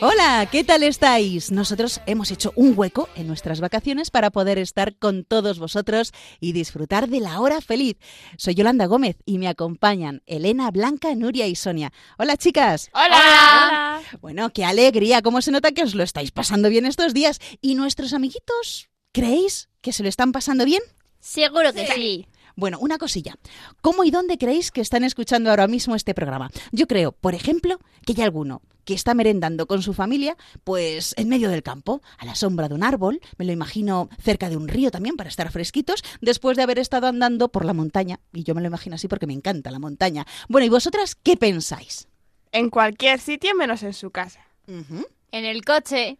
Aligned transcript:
Hola, 0.00 0.46
¿qué 0.52 0.62
tal 0.62 0.84
estáis? 0.84 1.50
Nosotros 1.50 2.00
hemos 2.06 2.30
hecho 2.30 2.52
un 2.54 2.74
hueco 2.76 3.08
en 3.16 3.26
nuestras 3.26 3.60
vacaciones 3.60 4.10
para 4.10 4.30
poder 4.30 4.56
estar 4.58 4.96
con 4.96 5.24
todos 5.24 5.58
vosotros 5.58 6.12
y 6.38 6.52
disfrutar 6.52 7.08
de 7.08 7.18
la 7.18 7.40
hora 7.40 7.60
feliz. 7.60 7.96
Soy 8.36 8.54
Yolanda 8.54 8.86
Gómez 8.86 9.16
y 9.26 9.38
me 9.38 9.48
acompañan 9.48 10.22
Elena, 10.26 10.70
Blanca, 10.70 11.12
Nuria 11.16 11.48
y 11.48 11.56
Sonia. 11.56 11.92
Hola 12.16 12.36
chicas. 12.36 12.90
Hola. 12.92 14.00
Bueno, 14.20 14.50
qué 14.50 14.64
alegría, 14.64 15.20
cómo 15.20 15.42
se 15.42 15.50
nota 15.50 15.72
que 15.72 15.82
os 15.82 15.96
lo 15.96 16.04
estáis 16.04 16.30
pasando 16.30 16.68
bien 16.68 16.86
estos 16.86 17.12
días. 17.12 17.40
¿Y 17.60 17.74
nuestros 17.74 18.12
amiguitos? 18.12 18.90
¿Creéis 19.10 19.68
que 19.80 19.92
se 19.92 20.04
lo 20.04 20.08
están 20.08 20.30
pasando 20.30 20.64
bien? 20.64 20.82
Seguro 21.18 21.72
que 21.72 21.88
sí. 21.88 22.28
Bueno, 22.58 22.80
una 22.80 22.98
cosilla. 22.98 23.36
¿Cómo 23.82 24.02
y 24.02 24.10
dónde 24.10 24.36
creéis 24.36 24.72
que 24.72 24.80
están 24.80 25.04
escuchando 25.04 25.48
ahora 25.48 25.68
mismo 25.68 25.94
este 25.94 26.12
programa? 26.12 26.50
Yo 26.72 26.88
creo, 26.88 27.12
por 27.12 27.36
ejemplo, 27.36 27.78
que 28.04 28.14
hay 28.16 28.22
alguno 28.22 28.62
que 28.84 28.94
está 28.94 29.14
merendando 29.14 29.68
con 29.68 29.80
su 29.80 29.94
familia, 29.94 30.36
pues 30.64 31.14
en 31.16 31.28
medio 31.28 31.50
del 31.50 31.62
campo, 31.62 32.02
a 32.16 32.24
la 32.24 32.34
sombra 32.34 32.68
de 32.68 32.74
un 32.74 32.82
árbol, 32.82 33.20
me 33.36 33.44
lo 33.44 33.52
imagino 33.52 34.08
cerca 34.20 34.50
de 34.50 34.56
un 34.56 34.66
río 34.66 34.90
también 34.90 35.16
para 35.16 35.28
estar 35.28 35.52
fresquitos, 35.52 36.02
después 36.20 36.56
de 36.56 36.64
haber 36.64 36.80
estado 36.80 37.06
andando 37.06 37.48
por 37.48 37.64
la 37.64 37.74
montaña, 37.74 38.18
y 38.32 38.42
yo 38.42 38.56
me 38.56 38.60
lo 38.60 38.66
imagino 38.66 38.96
así 38.96 39.06
porque 39.06 39.28
me 39.28 39.34
encanta 39.34 39.70
la 39.70 39.78
montaña. 39.78 40.26
Bueno, 40.48 40.66
¿y 40.66 40.68
vosotras 40.68 41.14
qué 41.14 41.36
pensáis? 41.36 42.08
En 42.50 42.70
cualquier 42.70 43.20
sitio 43.20 43.54
menos 43.54 43.84
en 43.84 43.94
su 43.94 44.10
casa. 44.10 44.40
En 44.66 45.44
el 45.44 45.64
coche. 45.64 46.18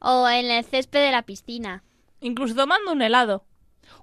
O 0.00 0.28
en 0.28 0.50
el 0.50 0.66
césped 0.66 1.00
de 1.00 1.12
la 1.12 1.22
piscina. 1.22 1.82
Incluso 2.20 2.54
tomando 2.54 2.92
un 2.92 3.00
helado. 3.00 3.46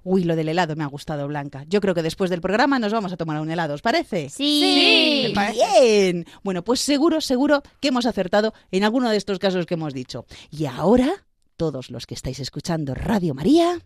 Uy, 0.02 0.24
lo 0.24 0.36
del 0.36 0.48
helado 0.48 0.76
me 0.76 0.84
ha 0.84 0.88
gustado, 0.88 1.26
Blanca. 1.28 1.64
Yo 1.68 1.80
creo 1.80 1.94
que 1.94 2.02
después 2.02 2.30
del 2.30 2.40
programa 2.40 2.78
nos 2.78 2.92
vamos 2.92 3.12
a 3.12 3.16
tomar 3.16 3.40
un 3.40 3.50
helado, 3.50 3.74
¿os 3.74 3.82
parece? 3.82 4.28
Sí. 4.28 5.32
Parece. 5.34 5.58
Bien. 5.80 6.26
Bueno, 6.42 6.62
pues 6.62 6.80
seguro, 6.80 7.20
seguro 7.20 7.62
que 7.80 7.88
hemos 7.88 8.06
acertado 8.06 8.54
en 8.70 8.84
alguno 8.84 9.10
de 9.10 9.16
estos 9.16 9.38
casos 9.38 9.66
que 9.66 9.74
hemos 9.74 9.94
dicho. 9.94 10.26
Y 10.50 10.66
ahora, 10.66 11.24
todos 11.56 11.90
los 11.90 12.06
que 12.06 12.14
estáis 12.14 12.40
escuchando 12.40 12.94
Radio 12.94 13.34
María, 13.34 13.78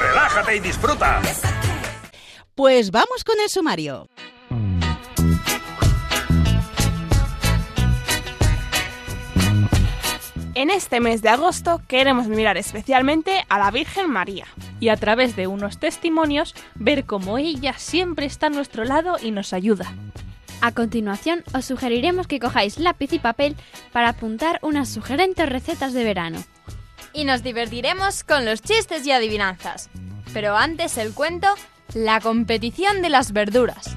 Relájate 0.00 0.56
y 0.56 0.60
disfruta. 0.60 1.20
pues 2.54 2.90
vamos 2.90 3.24
con 3.24 3.38
el 3.40 3.48
sumario. 3.50 4.08
En 10.54 10.68
este 10.68 10.98
mes 10.98 11.22
de 11.22 11.28
agosto 11.28 11.80
queremos 11.86 12.26
mirar 12.26 12.56
especialmente 12.56 13.44
a 13.48 13.58
la 13.58 13.70
Virgen 13.70 14.10
María. 14.10 14.46
Y 14.80 14.88
a 14.88 14.96
través 14.96 15.36
de 15.36 15.46
unos 15.46 15.78
testimonios, 15.78 16.54
ver 16.74 17.04
cómo 17.04 17.38
ella 17.38 17.74
siempre 17.78 18.26
está 18.26 18.46
a 18.46 18.50
nuestro 18.50 18.84
lado 18.84 19.16
y 19.22 19.30
nos 19.30 19.52
ayuda. 19.52 19.94
A 20.60 20.72
continuación, 20.72 21.44
os 21.54 21.64
sugeriremos 21.64 22.26
que 22.26 22.40
cojáis 22.40 22.78
lápiz 22.78 23.12
y 23.12 23.20
papel 23.20 23.56
para 23.92 24.08
apuntar 24.10 24.58
unas 24.62 24.88
sugerentes 24.88 25.48
recetas 25.48 25.92
de 25.92 26.04
verano. 26.04 26.42
y 27.12 27.24
nos 27.24 27.42
divertiremos 27.42 28.22
con 28.22 28.44
los 28.44 28.62
chistes 28.62 29.04
y 29.04 29.10
adivinanzas. 29.10 29.90
Pero 30.32 30.56
antes 30.56 30.96
el 30.96 31.12
cuento, 31.12 31.48
la 31.92 32.20
competición 32.20 33.02
de 33.02 33.08
las 33.08 33.32
verduras. 33.32 33.96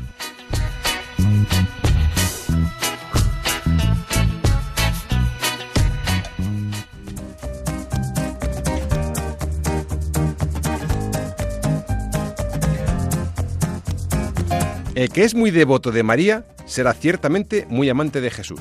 El 14.96 15.10
que 15.10 15.24
es 15.24 15.34
muy 15.34 15.50
devoto 15.50 15.92
de 15.92 16.04
María 16.04 16.46
será 16.66 16.94
ciertamente 16.94 17.66
muy 17.68 17.90
amante 17.90 18.22
de 18.22 18.30
Jesús. 18.30 18.60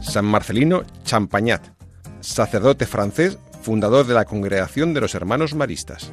San 0.00 0.24
Marcelino 0.24 0.84
Champagnat, 1.02 1.66
sacerdote 2.20 2.86
francés, 2.86 3.38
fundador 3.60 4.06
de 4.06 4.14
la 4.14 4.24
Congregación 4.24 4.94
de 4.94 5.00
los 5.00 5.16
Hermanos 5.16 5.54
Maristas. 5.54 6.12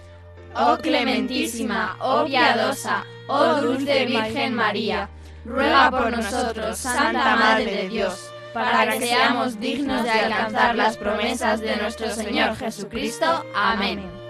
Oh 0.55 0.77
clementísima, 0.77 1.97
oh 2.01 2.25
piadosa, 2.25 3.05
oh 3.27 3.61
dulce 3.61 4.05
Virgen 4.05 4.53
María, 4.53 5.09
ruega 5.45 5.89
por 5.89 6.11
nosotros, 6.11 6.77
Santa 6.77 7.35
Madre 7.35 7.75
de 7.83 7.89
Dios, 7.89 8.29
para 8.53 8.91
que 8.91 9.07
seamos 9.07 9.59
dignos 9.59 10.03
de 10.03 10.11
alcanzar 10.11 10.75
las 10.75 10.97
promesas 10.97 11.61
de 11.61 11.77
nuestro 11.77 12.09
Señor 12.09 12.55
Jesucristo. 12.57 13.45
Amén. 13.55 14.20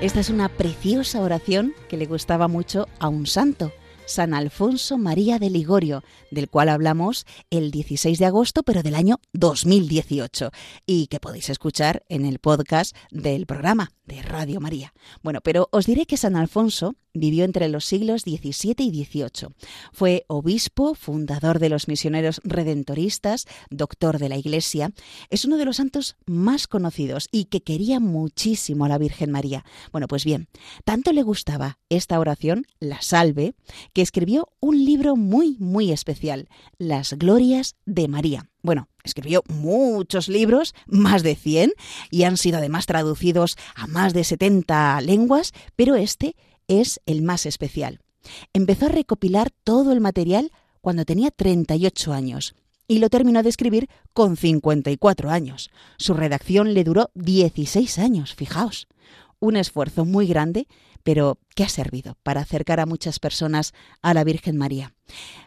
Esta 0.00 0.20
es 0.20 0.30
una 0.30 0.48
preciosa 0.48 1.20
oración 1.20 1.74
que 1.88 1.96
le 1.96 2.06
gustaba 2.06 2.46
mucho 2.46 2.86
a 3.00 3.08
un 3.08 3.26
santo, 3.26 3.72
San 4.08 4.32
Alfonso 4.32 4.96
María 4.96 5.38
de 5.38 5.50
Ligorio, 5.50 6.02
del 6.30 6.48
cual 6.48 6.70
hablamos 6.70 7.26
el 7.50 7.70
16 7.70 8.18
de 8.18 8.24
agosto, 8.24 8.62
pero 8.62 8.82
del 8.82 8.94
año 8.94 9.20
2018, 9.34 10.50
y 10.86 11.08
que 11.08 11.20
podéis 11.20 11.50
escuchar 11.50 12.02
en 12.08 12.24
el 12.24 12.38
podcast 12.38 12.96
del 13.10 13.44
programa 13.44 13.92
de 14.06 14.22
Radio 14.22 14.60
María. 14.60 14.94
Bueno, 15.22 15.40
pero 15.42 15.68
os 15.70 15.86
diré 15.86 16.06
que 16.06 16.16
San 16.16 16.36
Alfonso 16.36 16.96
vivió 17.12 17.44
entre 17.44 17.68
los 17.68 17.84
siglos 17.84 18.22
XVII 18.22 18.74
y 18.78 19.04
XVIII. 19.04 19.48
Fue 19.92 20.24
obispo, 20.28 20.94
fundador 20.94 21.58
de 21.58 21.68
los 21.68 21.88
misioneros 21.88 22.40
redentoristas, 22.44 23.46
doctor 23.70 24.18
de 24.18 24.28
la 24.28 24.36
Iglesia. 24.36 24.92
Es 25.30 25.44
uno 25.44 25.56
de 25.56 25.64
los 25.64 25.76
santos 25.76 26.16
más 26.26 26.66
conocidos 26.66 27.28
y 27.30 27.46
que 27.46 27.62
quería 27.62 28.00
muchísimo 28.00 28.84
a 28.84 28.88
la 28.88 28.98
Virgen 28.98 29.30
María. 29.30 29.64
Bueno, 29.92 30.08
pues 30.08 30.24
bien, 30.24 30.48
tanto 30.84 31.12
le 31.12 31.22
gustaba 31.22 31.78
esta 31.88 32.18
oración, 32.18 32.66
la 32.80 33.02
salve, 33.02 33.54
que 33.98 34.02
escribió 34.02 34.46
un 34.60 34.84
libro 34.84 35.16
muy, 35.16 35.56
muy 35.58 35.90
especial, 35.90 36.48
Las 36.78 37.14
Glorias 37.14 37.74
de 37.84 38.06
María. 38.06 38.48
Bueno, 38.62 38.86
escribió 39.02 39.42
muchos 39.48 40.28
libros, 40.28 40.72
más 40.86 41.24
de 41.24 41.34
100, 41.34 41.72
y 42.08 42.22
han 42.22 42.36
sido 42.36 42.58
además 42.58 42.86
traducidos 42.86 43.56
a 43.74 43.88
más 43.88 44.14
de 44.14 44.22
70 44.22 45.00
lenguas, 45.00 45.52
pero 45.74 45.96
este 45.96 46.36
es 46.68 47.00
el 47.06 47.22
más 47.22 47.44
especial. 47.44 47.98
Empezó 48.52 48.86
a 48.86 48.90
recopilar 48.90 49.50
todo 49.64 49.90
el 49.90 50.00
material 50.00 50.52
cuando 50.80 51.04
tenía 51.04 51.32
38 51.32 52.12
años 52.12 52.54
y 52.86 53.00
lo 53.00 53.10
terminó 53.10 53.42
de 53.42 53.48
escribir 53.48 53.88
con 54.12 54.36
54 54.36 55.28
años. 55.28 55.70
Su 55.96 56.14
redacción 56.14 56.72
le 56.72 56.84
duró 56.84 57.10
16 57.14 57.98
años, 57.98 58.32
fijaos. 58.36 58.86
Un 59.40 59.56
esfuerzo 59.56 60.04
muy 60.04 60.26
grande, 60.26 60.66
pero 61.02 61.38
que 61.54 61.64
ha 61.64 61.68
servido 61.68 62.16
para 62.22 62.40
acercar 62.40 62.80
a 62.80 62.86
muchas 62.86 63.18
personas 63.18 63.72
a 64.02 64.14
la 64.14 64.24
Virgen 64.24 64.56
María. 64.56 64.94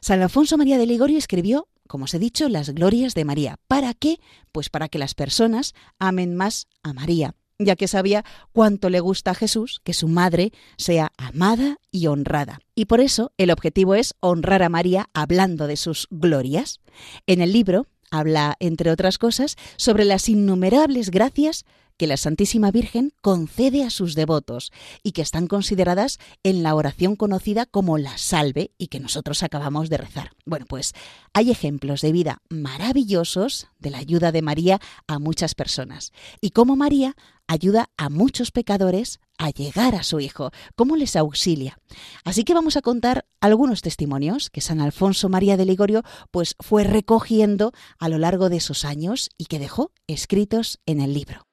San 0.01 0.21
Alfonso 0.21 0.57
María 0.57 0.77
de 0.77 0.85
Ligorio 0.85 1.17
escribió, 1.17 1.67
como 1.87 2.05
os 2.05 2.13
he 2.13 2.19
dicho, 2.19 2.49
las 2.49 2.69
glorias 2.69 3.13
de 3.13 3.25
María. 3.25 3.59
¿Para 3.67 3.93
qué? 3.93 4.19
Pues 4.51 4.69
para 4.69 4.87
que 4.87 4.99
las 4.99 5.13
personas 5.13 5.73
amen 5.99 6.35
más 6.35 6.67
a 6.83 6.93
María, 6.93 7.35
ya 7.59 7.75
que 7.75 7.87
sabía 7.87 8.23
cuánto 8.53 8.89
le 8.89 9.01
gusta 9.01 9.31
a 9.31 9.35
Jesús 9.35 9.81
que 9.83 9.93
su 9.93 10.07
madre 10.07 10.51
sea 10.77 11.11
amada 11.17 11.77
y 11.91 12.07
honrada. 12.07 12.59
Y 12.75 12.85
por 12.85 13.01
eso 13.01 13.33
el 13.37 13.51
objetivo 13.51 13.95
es 13.95 14.15
honrar 14.19 14.63
a 14.63 14.69
María 14.69 15.09
hablando 15.13 15.67
de 15.67 15.77
sus 15.77 16.07
glorias. 16.09 16.79
En 17.27 17.41
el 17.41 17.51
libro 17.51 17.87
habla, 18.09 18.55
entre 18.59 18.91
otras 18.91 19.17
cosas, 19.17 19.55
sobre 19.77 20.05
las 20.05 20.29
innumerables 20.29 21.11
gracias 21.11 21.65
que 22.01 22.07
la 22.07 22.17
Santísima 22.17 22.71
Virgen 22.71 23.13
concede 23.21 23.83
a 23.83 23.91
sus 23.91 24.15
devotos 24.15 24.71
y 25.03 25.11
que 25.11 25.21
están 25.21 25.45
consideradas 25.45 26.17
en 26.41 26.63
la 26.63 26.73
oración 26.73 27.15
conocida 27.15 27.67
como 27.67 27.99
la 27.99 28.17
salve 28.17 28.71
y 28.79 28.87
que 28.87 28.99
nosotros 28.99 29.43
acabamos 29.43 29.87
de 29.87 29.97
rezar. 29.97 30.31
Bueno, 30.43 30.65
pues 30.67 30.93
hay 31.33 31.51
ejemplos 31.51 32.01
de 32.01 32.11
vida 32.11 32.41
maravillosos 32.49 33.67
de 33.77 33.91
la 33.91 33.99
ayuda 33.99 34.31
de 34.31 34.41
María 34.41 34.81
a 35.05 35.19
muchas 35.19 35.53
personas 35.53 36.11
y 36.41 36.49
cómo 36.49 36.75
María 36.75 37.15
ayuda 37.45 37.91
a 37.97 38.09
muchos 38.09 38.49
pecadores 38.49 39.19
a 39.37 39.51
llegar 39.51 39.93
a 39.93 40.01
su 40.01 40.19
Hijo, 40.19 40.49
cómo 40.75 40.95
les 40.95 41.15
auxilia. 41.15 41.77
Así 42.23 42.43
que 42.43 42.55
vamos 42.55 42.77
a 42.77 42.81
contar 42.81 43.27
algunos 43.41 43.83
testimonios 43.83 44.49
que 44.49 44.61
San 44.61 44.81
Alfonso 44.81 45.29
María 45.29 45.55
de 45.55 45.65
Ligorio 45.65 46.01
pues 46.31 46.55
fue 46.59 46.83
recogiendo 46.83 47.73
a 47.99 48.09
lo 48.09 48.17
largo 48.17 48.49
de 48.49 48.57
esos 48.57 48.85
años 48.85 49.29
y 49.37 49.45
que 49.45 49.59
dejó 49.59 49.91
escritos 50.07 50.79
en 50.87 50.99
el 50.99 51.13
libro. 51.13 51.45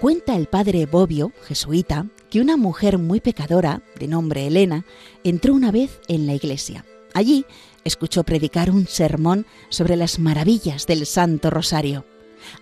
Cuenta 0.00 0.36
el 0.36 0.46
padre 0.46 0.84
Bobbio, 0.84 1.32
jesuita, 1.46 2.06
que 2.28 2.42
una 2.42 2.58
mujer 2.58 2.98
muy 2.98 3.20
pecadora, 3.20 3.80
de 3.98 4.06
nombre 4.06 4.46
Elena, 4.46 4.84
entró 5.24 5.54
una 5.54 5.72
vez 5.72 6.00
en 6.06 6.26
la 6.26 6.34
iglesia. 6.34 6.84
Allí 7.14 7.46
escuchó 7.82 8.22
predicar 8.22 8.70
un 8.70 8.86
sermón 8.86 9.46
sobre 9.70 9.96
las 9.96 10.18
maravillas 10.18 10.86
del 10.86 11.06
Santo 11.06 11.48
Rosario. 11.48 12.04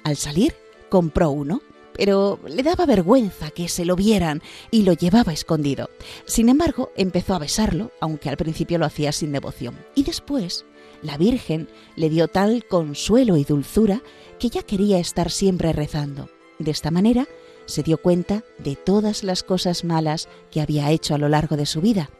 Al 0.05 0.17
salir, 0.17 0.55
compró 0.89 1.31
uno, 1.31 1.61
pero 1.93 2.39
le 2.47 2.63
daba 2.63 2.87
vergüenza 2.87 3.51
que 3.51 3.69
se 3.69 3.85
lo 3.85 3.97
vieran 3.97 4.41
y 4.71 4.83
lo 4.83 4.93
llevaba 4.93 5.33
escondido. 5.33 5.91
Sin 6.27 6.49
embargo, 6.49 6.93
empezó 6.97 7.35
a 7.35 7.41
besarlo, 7.41 7.91
aunque 8.01 8.29
al 8.29 8.37
principio 8.37 8.79
lo 8.79 8.87
hacía 8.87 9.11
sin 9.11 9.33
devoción. 9.33 9.77
Y 9.97 10.05
después, 10.05 10.67
la 11.03 11.17
Virgen 11.19 11.69
le 11.97 12.11
dio 12.11 12.29
tal 12.29 12.65
consuelo 12.65 13.37
y 13.37 13.43
dulzura 13.43 14.03
que 14.39 14.51
ya 14.51 14.63
quería 14.63 15.01
estar 15.01 15.33
siempre 15.33 15.73
rezando. 15.73 16.29
De 16.59 16.71
esta 16.71 16.91
manera 16.91 17.27
se 17.67 17.83
dio 17.83 17.99
cuenta 17.99 18.45
de 18.59 18.77
todas 18.77 19.25
las 19.25 19.43
cosas 19.43 19.85
malas 19.85 20.29
que 20.51 20.61
había 20.61 20.91
hecho 20.91 21.15
a 21.15 21.19
lo 21.19 21.29
largo 21.29 21.56
de 21.56 21.67
su 21.67 21.81
vida 21.81 22.11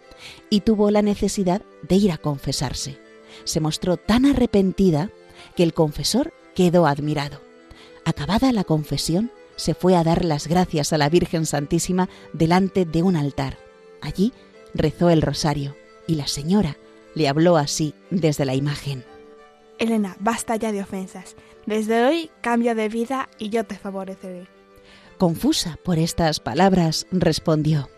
y 0.51 0.61
tuvo 0.61 0.91
la 0.91 1.03
necesidad 1.03 1.63
de 1.83 1.97
ir 1.97 2.13
a 2.13 2.19
confesarse. 2.19 2.99
Se 3.45 3.61
mostró 3.61 3.97
tan 3.97 4.25
arrepentida 4.25 5.11
que 5.57 5.63
el 5.63 5.75
confesor 5.75 6.33
quedó 6.55 6.87
admirado. 6.87 7.41
Acabada 8.05 8.53
la 8.53 8.65
confesión, 8.65 9.31
se 9.57 9.75
fue 9.75 9.97
a 9.97 10.05
dar 10.05 10.25
las 10.25 10.47
gracias 10.47 10.93
a 10.93 10.99
la 10.99 11.09
Virgen 11.09 11.47
Santísima 11.47 12.09
delante 12.33 12.85
de 12.85 13.03
un 13.03 13.17
altar. 13.17 13.59
Allí 14.01 14.33
rezó 14.75 15.11
el 15.11 15.23
rosario 15.23 15.77
y 16.07 16.17
la 16.17 16.27
señora 16.27 16.77
le 17.15 17.29
habló 17.29 17.57
así 17.57 17.95
desde 18.11 18.45
la 18.45 18.55
imagen. 18.55 19.05
Elena, 19.79 20.17
basta 20.21 20.57
ya 20.57 20.73
de 20.73 20.83
ofensas. 20.83 21.37
Desde 21.67 22.05
hoy 22.05 22.31
cambio 22.41 22.75
de 22.75 22.89
vida 22.89 23.29
y 23.39 23.51
yo 23.51 23.65
te 23.65 23.77
favoreceré. 23.77 24.47
Confusa 25.19 25.79
por 25.83 25.99
estas 25.99 26.41
palabras, 26.41 27.07
respondió. 27.11 27.89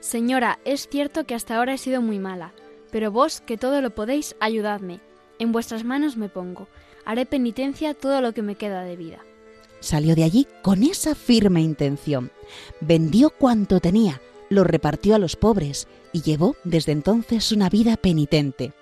Señora, 0.00 0.58
es 0.64 0.88
cierto 0.88 1.24
que 1.24 1.34
hasta 1.34 1.56
ahora 1.56 1.74
he 1.74 1.78
sido 1.78 2.02
muy 2.02 2.18
mala, 2.18 2.52
pero 2.90 3.10
vos, 3.10 3.40
que 3.40 3.56
todo 3.56 3.80
lo 3.80 3.94
podéis, 3.94 4.36
ayudadme. 4.40 5.00
En 5.38 5.52
vuestras 5.52 5.84
manos 5.84 6.16
me 6.16 6.28
pongo. 6.28 6.68
Haré 7.04 7.26
penitencia 7.26 7.94
todo 7.94 8.20
lo 8.20 8.32
que 8.32 8.42
me 8.42 8.54
queda 8.54 8.82
de 8.82 8.96
vida. 8.96 9.24
Salió 9.80 10.14
de 10.14 10.24
allí 10.24 10.46
con 10.62 10.82
esa 10.82 11.14
firme 11.14 11.60
intención. 11.62 12.30
Vendió 12.80 13.30
cuanto 13.30 13.80
tenía, 13.80 14.20
lo 14.50 14.64
repartió 14.64 15.14
a 15.14 15.18
los 15.18 15.36
pobres 15.36 15.88
y 16.12 16.22
llevó 16.22 16.56
desde 16.64 16.92
entonces 16.92 17.52
una 17.52 17.68
vida 17.68 17.96
penitente. 17.96 18.72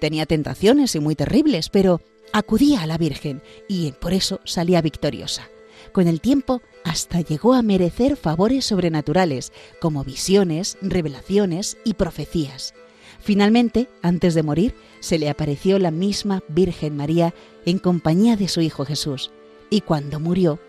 Tenía 0.00 0.26
tentaciones 0.26 0.94
y 0.94 1.00
muy 1.00 1.14
terribles, 1.14 1.68
pero 1.68 2.00
acudía 2.32 2.82
a 2.82 2.86
la 2.86 2.98
Virgen 2.98 3.42
y 3.68 3.92
por 3.92 4.12
eso 4.12 4.40
salía 4.44 4.82
victoriosa. 4.82 5.48
Con 5.92 6.08
el 6.08 6.20
tiempo 6.20 6.62
hasta 6.84 7.20
llegó 7.20 7.54
a 7.54 7.62
merecer 7.62 8.16
favores 8.16 8.66
sobrenaturales, 8.66 9.52
como 9.80 10.04
visiones, 10.04 10.78
revelaciones 10.82 11.78
y 11.84 11.94
profecías. 11.94 12.74
Finalmente, 13.20 13.88
antes 14.02 14.34
de 14.34 14.42
morir, 14.42 14.74
se 15.00 15.18
le 15.18 15.28
apareció 15.28 15.78
la 15.78 15.90
misma 15.90 16.42
Virgen 16.48 16.96
María 16.96 17.34
en 17.64 17.78
compañía 17.78 18.36
de 18.36 18.48
su 18.48 18.60
Hijo 18.60 18.84
Jesús. 18.84 19.30
Y 19.70 19.80
cuando 19.80 20.20
murió, 20.20 20.60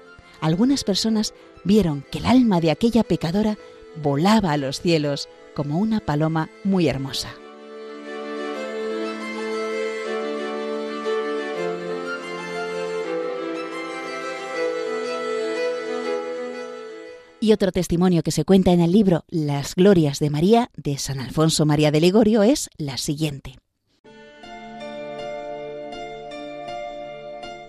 algunas 0.42 0.84
personas 0.84 1.34
vieron 1.64 2.04
que 2.12 2.20
el 2.20 2.26
alma 2.26 2.60
de 2.60 2.72
aquella 2.72 3.04
pecadora 3.04 3.58
volaba 4.02 4.52
a 4.54 4.58
los 4.58 4.82
cielos 4.82 5.30
como 5.56 5.78
una 5.78 6.00
paloma 6.00 6.50
muy 6.64 6.88
hermosa. 6.88 7.34
Y 17.48 17.54
otro 17.54 17.72
testimonio 17.72 18.24
que 18.24 18.32
se 18.32 18.44
cuenta 18.44 18.74
en 18.74 18.82
el 18.82 18.92
libro 18.92 19.24
Las 19.30 19.74
Glorias 19.74 20.20
de 20.20 20.30
María 20.30 20.70
de 20.76 20.98
San 20.98 21.22
Alfonso 21.22 21.66
María 21.66 21.92
de 21.92 22.02
Ligorio 22.02 22.44
es 22.44 22.70
la 22.78 22.98
siguiente. 22.98 23.56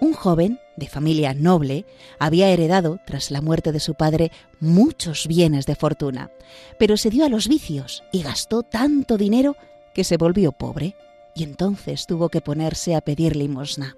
Un 0.00 0.14
joven 0.14 0.58
de 0.76 0.88
familia 0.88 1.32
noble 1.32 1.86
había 2.19 2.48
heredado, 2.48 2.98
tras 3.06 3.30
la 3.30 3.40
muerte 3.40 3.70
de 3.70 3.78
su 3.78 3.94
padre, 3.94 4.32
muchos 4.58 5.28
bienes 5.28 5.64
de 5.64 5.76
fortuna, 5.76 6.32
pero 6.80 6.96
se 6.96 7.10
dio 7.10 7.25
a 7.25 7.28
los 7.28 7.46
vicios 7.46 8.02
y 8.10 8.25
gastó 8.25 8.64
tanto 8.64 9.16
dinero 9.16 9.54
que 9.94 10.02
se 10.02 10.16
volvió 10.16 10.50
pobre 10.50 10.96
y 11.36 11.44
entonces 11.44 12.08
tuvo 12.08 12.30
que 12.30 12.40
ponerse 12.40 12.96
a 12.96 13.00
pedir 13.00 13.36
limosna. 13.36 13.96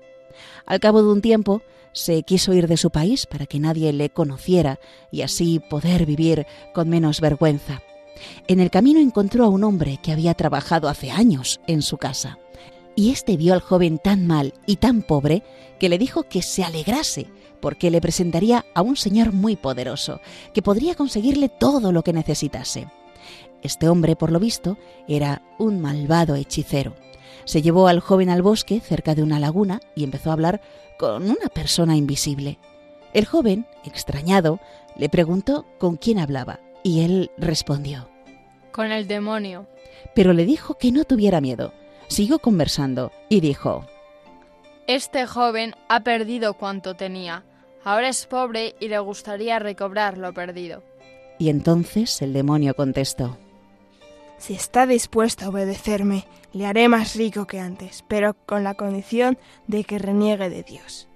Al 0.67 0.79
cabo 0.79 1.03
de 1.03 1.09
un 1.09 1.23
tiempo, 1.23 1.63
se 1.93 2.23
quiso 2.23 2.53
ir 2.53 2.69
de 2.69 2.77
su 2.77 2.91
país 2.91 3.27
para 3.27 3.47
que 3.47 3.61
nadie 3.61 3.93
le 3.93 4.11
conociera 4.11 4.79
y 5.11 5.23
así 5.23 5.59
poder 5.59 6.07
vivir 6.07 6.47
con 6.75 6.89
menos 6.89 7.21
vergüenza. 7.21 7.83
En 8.49 8.61
el 8.61 8.71
camino 8.71 9.01
encontró 9.01 9.45
a 9.45 9.49
un 9.49 9.65
hombre 9.65 9.99
que 10.03 10.13
había 10.13 10.35
trabajado 10.35 10.89
hace 10.89 11.11
años 11.11 11.61
en 11.67 11.83
su 11.83 11.97
casa. 11.97 12.39
Y 12.97 13.11
éste 13.11 13.37
vio 13.37 13.55
al 13.55 13.61
joven 13.61 13.99
tan 13.99 14.27
mal 14.27 14.53
y 14.67 14.77
tan 14.77 15.03
pobre 15.03 15.43
que 15.79 15.89
le 15.89 15.99
dijo 15.99 16.25
que 16.25 16.43
se 16.43 16.63
alegrase, 16.63 17.29
porque 17.61 17.91
le 17.91 18.01
presentaría 18.01 18.67
a 18.75 18.83
un 18.83 18.97
señor 18.97 19.33
muy 19.33 19.57
poderoso, 19.57 20.21
que 20.53 20.63
podría 20.63 20.95
conseguirle 20.95 21.49
todo 21.49 21.93
lo 21.93 22.03
que 22.03 22.13
necesitase. 22.13 22.89
Este 23.63 23.89
hombre, 23.89 24.17
por 24.17 24.33
lo 24.33 24.41
visto, 24.41 24.79
era 25.07 25.43
un 25.59 25.81
malvado 25.81 26.35
hechicero. 26.35 26.95
Se 27.51 27.63
llevó 27.63 27.89
al 27.89 27.99
joven 27.99 28.31
al 28.31 28.43
bosque 28.43 28.79
cerca 28.79 29.17
de 29.17 29.25
una 29.25 29.41
laguna 29.41 29.81
y 29.97 30.05
empezó 30.05 30.31
a 30.31 30.35
hablar 30.35 30.61
con 30.97 31.25
una 31.25 31.49
persona 31.53 31.97
invisible. 31.97 32.61
El 33.13 33.25
joven, 33.25 33.67
extrañado, 33.85 34.61
le 34.97 35.09
preguntó 35.09 35.67
con 35.79 35.97
quién 35.97 36.21
hablaba 36.21 36.61
y 36.85 37.01
él 37.01 37.33
respondió. 37.37 38.09
Con 38.71 38.93
el 38.93 39.09
demonio. 39.09 39.67
Pero 40.15 40.33
le 40.33 40.47
dijo 40.47 40.79
que 40.79 40.93
no 40.93 41.03
tuviera 41.03 41.41
miedo. 41.41 41.73
Siguió 42.07 42.39
conversando 42.39 43.11
y 43.29 43.41
dijo, 43.41 43.85
Este 44.87 45.27
joven 45.27 45.75
ha 45.89 46.05
perdido 46.05 46.55
cuanto 46.55 46.95
tenía. 46.95 47.43
Ahora 47.83 48.11
es 48.11 48.27
pobre 48.27 48.77
y 48.79 48.87
le 48.87 49.01
gustaría 49.01 49.59
recobrar 49.59 50.19
lo 50.19 50.33
perdido. 50.33 50.85
Y 51.41 51.49
entonces 51.49 52.23
el 52.23 52.33
demonio 52.33 52.77
contestó, 52.77 53.39
Si 54.41 54.55
está 54.55 54.87
dispuesto 54.87 55.45
a 55.45 55.49
obedecerme, 55.51 56.25
le 56.55 56.65
haré 56.65 56.89
más 56.89 57.15
rico 57.15 57.47
que 57.47 57.61
antes, 57.61 58.05
pero 58.09 58.35
con 58.47 58.65
la 58.65 58.75
condición 58.75 59.37
de 59.67 59.85
que 59.85 59.99
reniegue 59.99 60.49
de 60.49 60.63
Dios. 60.63 61.09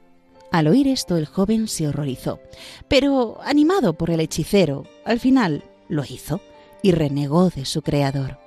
Al 0.53 0.69
oír 0.69 0.89
esto 0.89 1.17
el 1.17 1.25
joven 1.25 1.67
se 1.67 1.89
horrorizó, 1.89 2.39
pero 2.87 3.41
animado 3.43 3.95
por 3.95 4.11
el 4.11 4.21
hechicero, 4.21 4.85
al 5.07 5.21
final 5.21 5.65
lo 5.89 6.05
hizo 6.05 6.43
y 6.83 6.93
renegó 6.93 7.49
de 7.49 7.65
su 7.65 7.81
creador. 7.81 8.39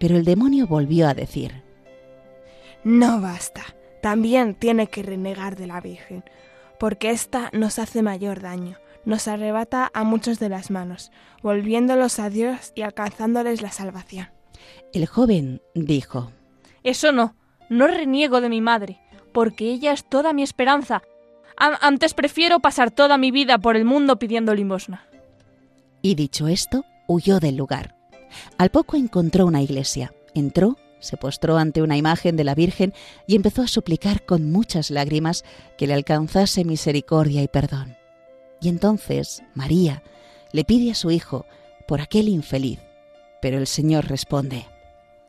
Pero 0.00 0.16
el 0.16 0.24
demonio 0.24 0.66
volvió 0.66 1.06
a 1.06 1.14
decir, 1.14 1.62
No 2.82 3.20
basta, 3.20 3.62
también 4.02 4.56
tiene 4.56 4.88
que 4.88 5.04
renegar 5.04 5.54
de 5.54 5.68
la 5.68 5.80
Virgen, 5.80 6.24
porque 6.80 7.10
ésta 7.10 7.48
nos 7.52 7.78
hace 7.78 8.02
mayor 8.02 8.40
daño, 8.40 8.76
nos 9.06 9.26
arrebata 9.28 9.90
a 9.94 10.04
muchos 10.04 10.38
de 10.38 10.50
las 10.50 10.70
manos, 10.70 11.10
volviéndolos 11.42 12.18
a 12.18 12.28
Dios 12.28 12.72
y 12.74 12.82
alcanzándoles 12.82 13.62
la 13.62 13.70
salvación. 13.72 14.28
El 14.92 15.06
joven 15.06 15.62
dijo, 15.74 16.30
Eso 16.82 17.12
no, 17.12 17.34
no 17.70 17.86
reniego 17.86 18.40
de 18.42 18.48
mi 18.50 18.60
madre, 18.60 19.00
porque 19.32 19.70
ella 19.70 19.92
es 19.92 20.04
toda 20.08 20.32
mi 20.32 20.42
esperanza. 20.42 21.02
A- 21.56 21.78
antes 21.86 22.12
prefiero 22.14 22.60
pasar 22.60 22.90
toda 22.90 23.16
mi 23.16 23.30
vida 23.30 23.56
por 23.58 23.76
el 23.76 23.84
mundo 23.84 24.18
pidiendo 24.18 24.54
limosna. 24.54 25.06
Y 26.02 26.14
dicho 26.14 26.48
esto, 26.48 26.84
huyó 27.06 27.40
del 27.40 27.56
lugar. 27.56 27.94
Al 28.58 28.70
poco 28.70 28.96
encontró 28.96 29.46
una 29.46 29.62
iglesia. 29.62 30.12
Entró, 30.34 30.76
se 31.00 31.16
postró 31.16 31.56
ante 31.58 31.80
una 31.82 31.96
imagen 31.96 32.36
de 32.36 32.44
la 32.44 32.54
Virgen 32.54 32.92
y 33.26 33.36
empezó 33.36 33.62
a 33.62 33.68
suplicar 33.68 34.24
con 34.26 34.50
muchas 34.50 34.90
lágrimas 34.90 35.44
que 35.78 35.86
le 35.86 35.94
alcanzase 35.94 36.64
misericordia 36.64 37.42
y 37.42 37.48
perdón. 37.48 37.96
Y 38.60 38.68
entonces 38.68 39.42
María 39.54 40.02
le 40.52 40.64
pide 40.64 40.90
a 40.90 40.94
su 40.94 41.10
hijo 41.10 41.46
por 41.86 42.00
aquel 42.00 42.28
infeliz. 42.28 42.80
Pero 43.40 43.58
el 43.58 43.66
Señor 43.66 44.08
responde. 44.08 44.66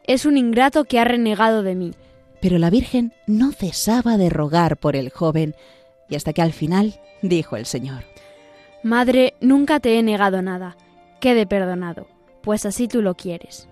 Es 0.06 0.26
un 0.26 0.38
ingrato 0.38 0.86
que 0.86 1.00
ha 1.00 1.04
renegado 1.04 1.64
de 1.64 1.76
mí. 1.76 1.92
Pero 2.40 2.58
la 2.58 2.70
Virgen 2.70 3.14
no 3.26 3.52
cesaba 3.52 4.18
de 4.18 4.30
rogar 4.30 4.78
por 4.78 4.96
el 4.96 5.10
joven 5.10 5.56
y 6.10 6.16
hasta 6.16 6.34
que 6.34 6.42
al 6.42 6.54
final 6.54 7.00
dijo 7.22 7.58
el 7.58 7.66
Señor. 7.66 8.04
Madre, 8.84 9.34
nunca 9.42 9.80
te 9.80 9.98
he 9.98 10.04
negado 10.04 10.42
nada. 10.42 10.78
Quede 11.20 11.46
perdonado, 11.46 12.08
pues 12.42 12.66
así 12.66 12.88
tú 12.88 13.02
lo 13.02 13.16
quieres. 13.16 13.68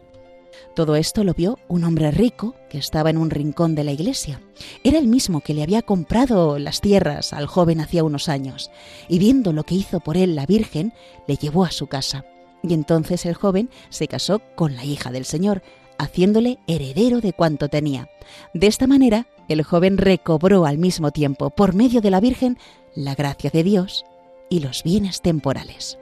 Todo 0.75 0.95
esto 0.95 1.24
lo 1.24 1.33
vio 1.33 1.59
un 1.67 1.83
hombre 1.83 2.12
rico 2.12 2.55
que 2.69 2.77
estaba 2.77 3.09
en 3.09 3.17
un 3.17 3.29
rincón 3.29 3.75
de 3.75 3.83
la 3.83 3.91
iglesia. 3.91 4.41
Era 4.83 4.97
el 4.97 5.07
mismo 5.07 5.41
que 5.41 5.53
le 5.53 5.63
había 5.63 5.81
comprado 5.81 6.59
las 6.59 6.81
tierras 6.81 7.33
al 7.33 7.47
joven 7.47 7.81
hacía 7.81 8.03
unos 8.03 8.29
años, 8.29 8.71
y 9.07 9.19
viendo 9.19 9.53
lo 9.53 9.63
que 9.63 9.75
hizo 9.75 10.00
por 10.00 10.17
él 10.17 10.35
la 10.35 10.45
Virgen, 10.45 10.93
le 11.27 11.38
llevó 11.38 11.65
a 11.65 11.71
su 11.71 11.88
casa. 11.88 12.25
Y 12.63 12.74
entonces 12.74 13.25
el 13.25 13.35
joven 13.35 13.69
se 13.89 14.07
casó 14.07 14.41
con 14.55 14.75
la 14.75 14.85
hija 14.85 15.12
del 15.12 15.25
Señor, 15.25 15.62
haciéndole 15.97 16.59
heredero 16.67 17.21
de 17.21 17.33
cuanto 17.33 17.69
tenía. 17.69 18.09
De 18.53 18.67
esta 18.67 18.88
manera, 18.88 19.27
el 19.47 19.63
joven 19.63 19.97
recobró 19.97 20.65
al 20.65 20.77
mismo 20.77 21.12
tiempo, 21.12 21.51
por 21.51 21.74
medio 21.74 22.01
de 22.01 22.12
la 22.12 22.19
Virgen, 22.19 22.57
la 22.95 23.15
gracia 23.15 23.50
de 23.50 23.63
Dios 23.63 24.05
y 24.50 24.59
los 24.59 24.83
bienes 24.83 25.21
temporales. 25.21 25.97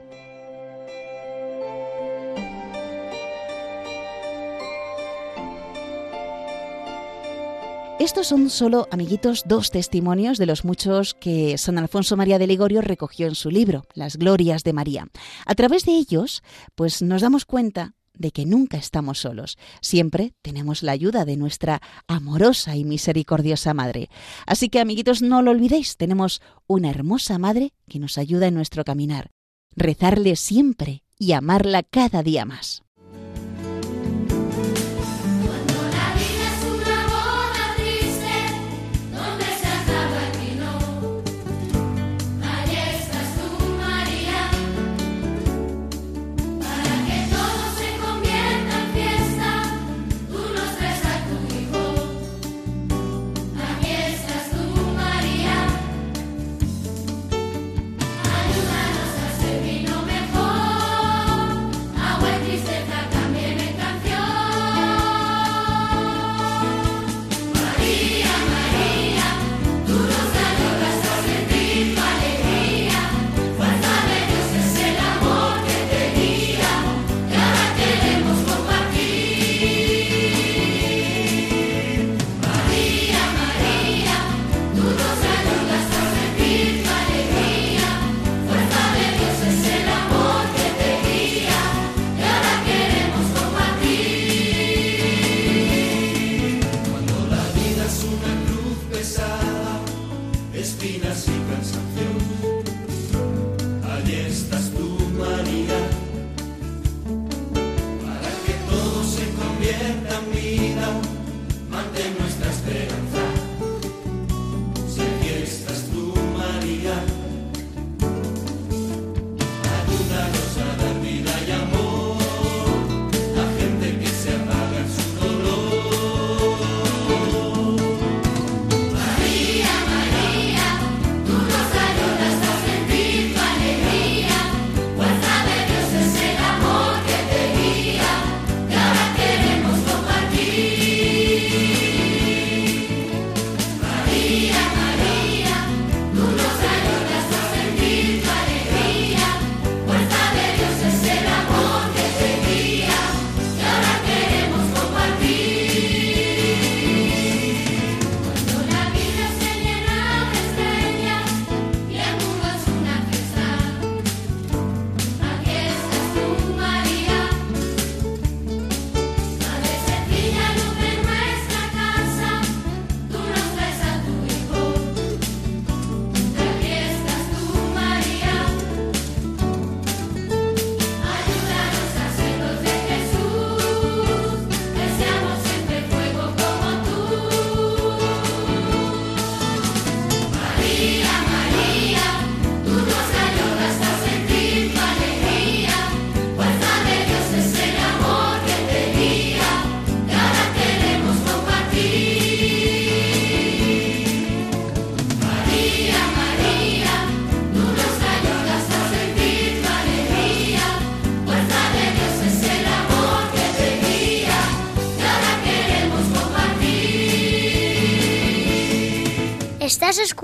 Estos 8.00 8.26
son 8.26 8.50
solo, 8.50 8.88
amiguitos, 8.90 9.44
dos 9.46 9.70
testimonios 9.70 10.36
de 10.36 10.46
los 10.46 10.64
muchos 10.64 11.14
que 11.14 11.56
San 11.56 11.78
Alfonso 11.78 12.16
María 12.16 12.40
de 12.40 12.48
Ligorio 12.48 12.80
recogió 12.80 13.28
en 13.28 13.36
su 13.36 13.50
libro, 13.50 13.84
Las 13.94 14.16
Glorias 14.16 14.64
de 14.64 14.72
María. 14.72 15.06
A 15.46 15.54
través 15.54 15.84
de 15.84 15.92
ellos, 15.92 16.42
pues 16.74 17.02
nos 17.02 17.22
damos 17.22 17.44
cuenta 17.44 17.94
de 18.12 18.32
que 18.32 18.46
nunca 18.46 18.76
estamos 18.78 19.20
solos. 19.20 19.58
Siempre 19.80 20.34
tenemos 20.42 20.82
la 20.82 20.92
ayuda 20.92 21.24
de 21.24 21.36
nuestra 21.36 21.80
amorosa 22.08 22.76
y 22.76 22.84
misericordiosa 22.84 23.74
Madre. 23.74 24.10
Así 24.44 24.68
que, 24.68 24.80
amiguitos, 24.80 25.22
no 25.22 25.40
lo 25.40 25.52
olvidéis, 25.52 25.96
tenemos 25.96 26.42
una 26.66 26.90
hermosa 26.90 27.38
Madre 27.38 27.72
que 27.88 28.00
nos 28.00 28.18
ayuda 28.18 28.48
en 28.48 28.54
nuestro 28.54 28.84
caminar. 28.84 29.30
Rezarle 29.76 30.36
siempre 30.36 31.04
y 31.18 31.32
amarla 31.32 31.84
cada 31.84 32.22
día 32.22 32.44
más. 32.44 32.83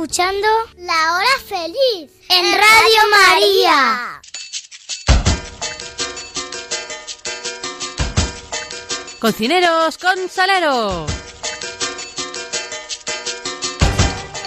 Escuchando 0.02 0.48
La 0.78 1.14
Hora 1.14 1.26
Feliz 1.46 2.10
en 2.30 2.54
Radio 2.54 3.00
María. 3.28 4.22
Cocineros 9.18 9.98
con 9.98 10.16
salero. 10.30 11.04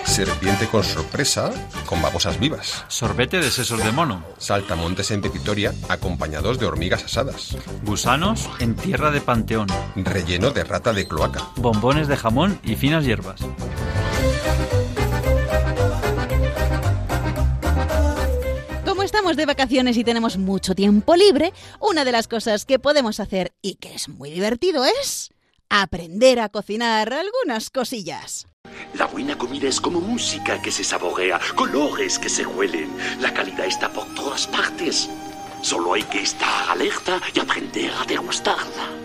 Serpiente 0.05 0.67
con 0.67 0.83
sorpresa, 0.83 1.51
con 1.85 2.01
babosas 2.01 2.39
vivas. 2.39 2.83
Sorbete 2.87 3.37
de 3.37 3.51
sesos 3.51 3.83
de 3.83 3.91
mono. 3.91 4.25
Saltamontes 4.39 5.11
en 5.11 5.21
Pepitoria, 5.21 5.71
acompañados 5.87 6.57
de 6.57 6.65
hormigas 6.65 7.03
asadas. 7.03 7.55
Gusanos 7.83 8.49
en 8.57 8.75
tierra 8.75 9.11
de 9.11 9.21
panteón. 9.21 9.67
Relleno 9.95 10.49
de 10.49 10.63
rata 10.63 10.93
de 10.93 11.07
cloaca. 11.07 11.47
Bombones 11.57 12.07
de 12.07 12.17
jamón 12.17 12.59
y 12.63 12.75
finas 12.75 13.05
hierbas. 13.05 13.41
De 19.35 19.45
vacaciones 19.45 19.97
y 19.97 20.03
tenemos 20.03 20.37
mucho 20.37 20.75
tiempo 20.75 21.15
libre, 21.15 21.53
una 21.79 22.05
de 22.05 22.11
las 22.11 22.27
cosas 22.27 22.65
que 22.65 22.79
podemos 22.79 23.19
hacer 23.19 23.53
y 23.61 23.75
que 23.75 23.95
es 23.95 24.09
muy 24.09 24.31
divertido 24.31 24.85
es 24.85 25.31
aprender 25.69 26.39
a 26.39 26.49
cocinar 26.49 27.13
algunas 27.13 27.69
cosillas. 27.69 28.47
La 28.93 29.07
buena 29.07 29.37
comida 29.37 29.67
es 29.67 29.81
como 29.81 29.99
música 29.99 30.61
que 30.61 30.71
se 30.71 30.83
saborea, 30.83 31.39
colores 31.55 32.19
que 32.19 32.29
se 32.29 32.45
huelen. 32.45 32.89
La 33.19 33.33
calidad 33.33 33.65
está 33.65 33.91
por 33.91 34.05
todas 34.13 34.47
partes. 34.47 35.09
Solo 35.61 35.93
hay 35.93 36.03
que 36.03 36.21
estar 36.21 36.69
alerta 36.69 37.19
y 37.33 37.39
aprender 37.39 37.91
a 37.91 38.05
degustarla. 38.05 39.02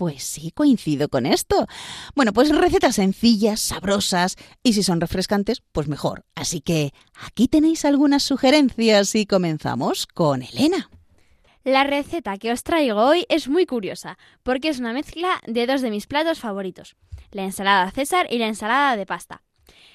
Pues 0.00 0.22
sí, 0.22 0.50
coincido 0.50 1.10
con 1.10 1.26
esto. 1.26 1.66
Bueno, 2.14 2.32
pues 2.32 2.48
recetas 2.56 2.94
sencillas, 2.94 3.60
sabrosas 3.60 4.36
y 4.62 4.72
si 4.72 4.82
son 4.82 4.98
refrescantes, 4.98 5.62
pues 5.72 5.88
mejor. 5.88 6.24
Así 6.34 6.62
que 6.62 6.94
aquí 7.22 7.48
tenéis 7.48 7.84
algunas 7.84 8.22
sugerencias 8.22 9.14
y 9.14 9.26
comenzamos 9.26 10.06
con 10.06 10.42
Elena. 10.42 10.88
La 11.64 11.84
receta 11.84 12.38
que 12.38 12.50
os 12.50 12.62
traigo 12.62 12.98
hoy 12.98 13.26
es 13.28 13.46
muy 13.46 13.66
curiosa, 13.66 14.16
porque 14.42 14.70
es 14.70 14.78
una 14.78 14.94
mezcla 14.94 15.38
de 15.46 15.66
dos 15.66 15.82
de 15.82 15.90
mis 15.90 16.06
platos 16.06 16.38
favoritos, 16.38 16.96
la 17.30 17.42
ensalada 17.42 17.90
César 17.90 18.26
y 18.30 18.38
la 18.38 18.46
ensalada 18.46 18.96
de 18.96 19.04
pasta. 19.04 19.42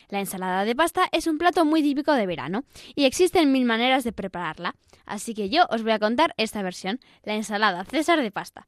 La 0.10 0.20
ensalada 0.20 0.66
de 0.66 0.76
pasta 0.76 1.10
es 1.14 1.26
un 1.26 1.40
plato 1.40 1.66
muy 1.66 1.82
típico 1.82 2.14
de 2.14 2.28
verano 2.28 2.64
y 2.94 3.06
existen 3.06 3.52
mil 3.52 3.66
maneras 3.66 4.04
de 4.04 4.14
prepararla, 4.14 4.76
así 5.08 5.34
que 5.34 5.50
yo 5.50 5.66
os 5.72 5.82
voy 5.82 5.94
a 5.94 6.00
contar 6.00 6.36
esta 6.38 6.62
versión, 6.62 7.00
la 7.24 7.34
ensalada 7.34 7.86
César 7.86 8.22
de 8.22 8.30
pasta. 8.30 8.68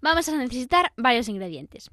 Vamos 0.00 0.28
a 0.28 0.36
necesitar 0.36 0.92
varios 0.96 1.28
ingredientes. 1.28 1.90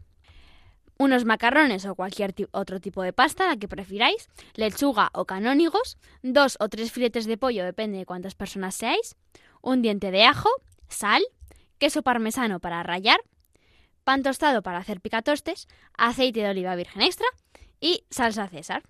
Unos 0.97 1.23
macarrones 1.23 1.85
o 1.85 1.95
cualquier 1.95 2.35
otro 2.51 2.81
tipo 2.81 3.01
de 3.03 3.13
pasta, 3.13 3.47
la 3.47 3.57
que 3.57 3.69
prefiráis, 3.69 4.27
lechuga 4.55 5.09
o 5.13 5.25
canónigos, 5.25 5.97
dos 6.23 6.57
o 6.59 6.67
tres 6.67 6.91
filetes 6.91 7.25
de 7.25 7.37
pollo, 7.37 7.63
depende 7.63 7.99
de 7.99 8.05
cuántas 8.05 8.35
personas 8.35 8.75
seáis, 8.75 9.15
un 9.61 9.81
diente 9.81 10.11
de 10.11 10.25
ajo, 10.25 10.49
sal, 10.89 11.23
queso 11.77 12.03
parmesano 12.03 12.59
para 12.59 12.83
rallar, 12.83 13.21
pan 14.03 14.23
tostado 14.23 14.61
para 14.61 14.79
hacer 14.79 14.99
picatostes, 14.99 15.67
aceite 15.97 16.41
de 16.41 16.49
oliva 16.49 16.75
virgen 16.75 17.01
extra 17.01 17.27
y 17.79 18.03
salsa 18.09 18.47
César. 18.47 18.83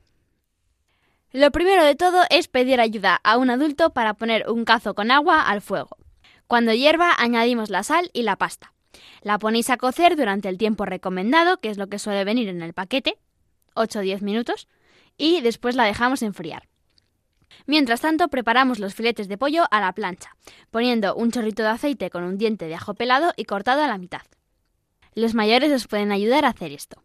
Lo 1.32 1.52
primero 1.52 1.84
de 1.84 1.96
todo 1.96 2.24
es 2.32 2.48
pedir 2.48 2.82
ayuda 2.82 3.20
a 3.24 3.38
un 3.38 3.52
adulto 3.52 3.92
para 3.92 4.16
poner 4.16 4.50
un 4.50 4.66
cazo 4.66 4.96
con 4.96 5.12
agua 5.12 5.44
al 5.44 5.62
fuego. 5.62 5.98
Cuando 6.48 6.74
hierva 6.74 7.14
añadimos 7.16 7.70
la 7.70 7.84
sal 7.84 8.10
y 8.14 8.24
la 8.24 8.36
pasta. 8.36 8.74
La 9.22 9.40
ponéis 9.40 9.70
a 9.70 9.78
cocer 9.78 10.16
durante 10.16 10.50
el 10.50 10.58
tiempo 10.58 10.86
recomendado, 10.86 11.60
que 11.60 11.70
es 11.70 11.78
lo 11.78 11.88
que 11.88 12.00
suele 12.00 12.24
venir 12.24 12.50
en 12.50 12.62
el 12.62 12.74
paquete, 12.74 13.18
8 13.76 14.00
o 14.00 14.02
10 14.02 14.22
minutos, 14.22 14.68
y 15.18 15.42
después 15.42 15.76
la 15.76 15.84
dejamos 15.84 16.22
enfriar. 16.22 16.68
Mientras 17.66 18.02
tanto, 18.02 18.30
preparamos 18.30 18.80
los 18.80 18.96
filetes 18.96 19.28
de 19.28 19.38
pollo 19.38 19.66
a 19.72 19.82
la 19.82 19.94
plancha, 19.94 20.36
poniendo 20.72 21.16
un 21.16 21.32
chorrito 21.32 21.64
de 21.64 21.70
aceite 21.70 22.10
con 22.10 22.24
un 22.24 22.38
diente 22.38 22.66
de 22.66 22.76
ajo 22.76 22.94
pelado 22.94 23.34
y 23.36 23.46
cortado 23.46 23.84
a 23.84 23.88
la 23.88 23.98
mitad. 23.98 24.24
Los 25.14 25.34
mayores 25.34 25.72
os 25.72 25.88
pueden 25.88 26.12
ayudar 26.12 26.46
a 26.46 26.50
hacer 26.50 26.72
esto. 26.72 27.04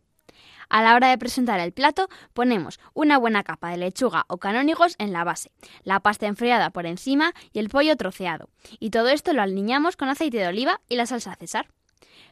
A 0.74 0.82
la 0.82 0.96
hora 0.96 1.08
de 1.08 1.18
presentar 1.18 1.60
el 1.60 1.70
plato, 1.70 2.08
ponemos 2.32 2.80
una 2.94 3.16
buena 3.16 3.44
capa 3.44 3.70
de 3.70 3.76
lechuga 3.76 4.24
o 4.26 4.38
canónigos 4.38 4.96
en 4.98 5.12
la 5.12 5.22
base, 5.22 5.52
la 5.84 6.00
pasta 6.00 6.26
enfriada 6.26 6.70
por 6.70 6.84
encima 6.84 7.32
y 7.52 7.60
el 7.60 7.68
pollo 7.68 7.94
troceado, 7.94 8.48
y 8.80 8.90
todo 8.90 9.10
esto 9.10 9.32
lo 9.32 9.42
alineamos 9.42 9.96
con 9.96 10.08
aceite 10.08 10.38
de 10.38 10.48
oliva 10.48 10.80
y 10.88 10.96
la 10.96 11.06
salsa 11.06 11.36
César. 11.36 11.68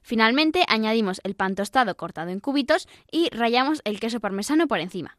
Finalmente 0.03 0.65
añadimos 0.67 1.21
el 1.23 1.37
pan 1.37 1.55
tostado 1.55 1.97
cortado 1.97 2.31
en 2.31 2.41
cubitos 2.41 2.89
y 3.13 3.31
rallamos 3.31 3.81
el 3.85 4.01
queso 4.01 4.19
parmesano 4.19 4.67
por 4.67 4.81
encima. 4.81 5.19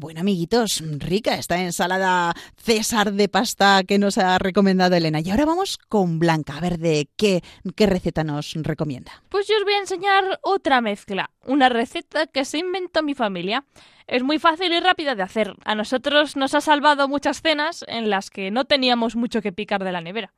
Bueno, 0.00 0.20
amiguitos, 0.20 0.82
rica 0.96 1.34
esta 1.34 1.60
ensalada 1.60 2.32
César 2.56 3.12
de 3.12 3.28
pasta 3.28 3.82
que 3.86 3.98
nos 3.98 4.16
ha 4.16 4.38
recomendado 4.38 4.96
Elena. 4.96 5.20
Y 5.20 5.28
ahora 5.28 5.44
vamos 5.44 5.76
con 5.76 6.18
Blanca, 6.18 6.56
a 6.56 6.60
ver 6.60 6.78
de 6.78 7.10
qué, 7.18 7.42
qué 7.76 7.84
receta 7.84 8.24
nos 8.24 8.54
recomienda. 8.54 9.12
Pues 9.28 9.46
yo 9.46 9.58
os 9.58 9.64
voy 9.64 9.74
a 9.74 9.80
enseñar 9.80 10.40
otra 10.40 10.80
mezcla, 10.80 11.28
una 11.44 11.68
receta 11.68 12.26
que 12.26 12.46
se 12.46 12.56
inventó 12.56 13.02
mi 13.02 13.14
familia. 13.14 13.66
Es 14.06 14.22
muy 14.22 14.38
fácil 14.38 14.72
y 14.72 14.80
rápida 14.80 15.14
de 15.14 15.22
hacer. 15.22 15.52
A 15.66 15.74
nosotros 15.74 16.34
nos 16.34 16.54
ha 16.54 16.62
salvado 16.62 17.06
muchas 17.06 17.42
cenas 17.42 17.84
en 17.86 18.08
las 18.08 18.30
que 18.30 18.50
no 18.50 18.64
teníamos 18.64 19.16
mucho 19.16 19.42
que 19.42 19.52
picar 19.52 19.84
de 19.84 19.92
la 19.92 20.00
nevera. 20.00 20.32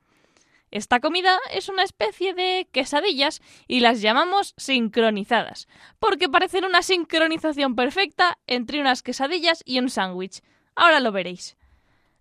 Esta 0.73 1.01
comida 1.01 1.39
es 1.53 1.69
una 1.69 1.83
especie 1.83 2.33
de 2.33 2.67
quesadillas 2.73 3.43
y 3.69 3.81
las 3.81 4.01
llamamos 4.01 4.55
sincronizadas, 4.57 5.69
porque 5.99 6.31
parecen 6.31 6.65
una 6.65 6.81
sincronización 6.81 7.77
perfecta 7.77 8.39
entre 8.47 8.81
unas 8.81 9.03
quesadillas 9.03 9.63
y 9.67 9.79
un 9.79 9.91
sándwich. 9.91 10.41
Ahora 10.75 11.01
lo 11.01 11.13
veréis. 11.13 11.59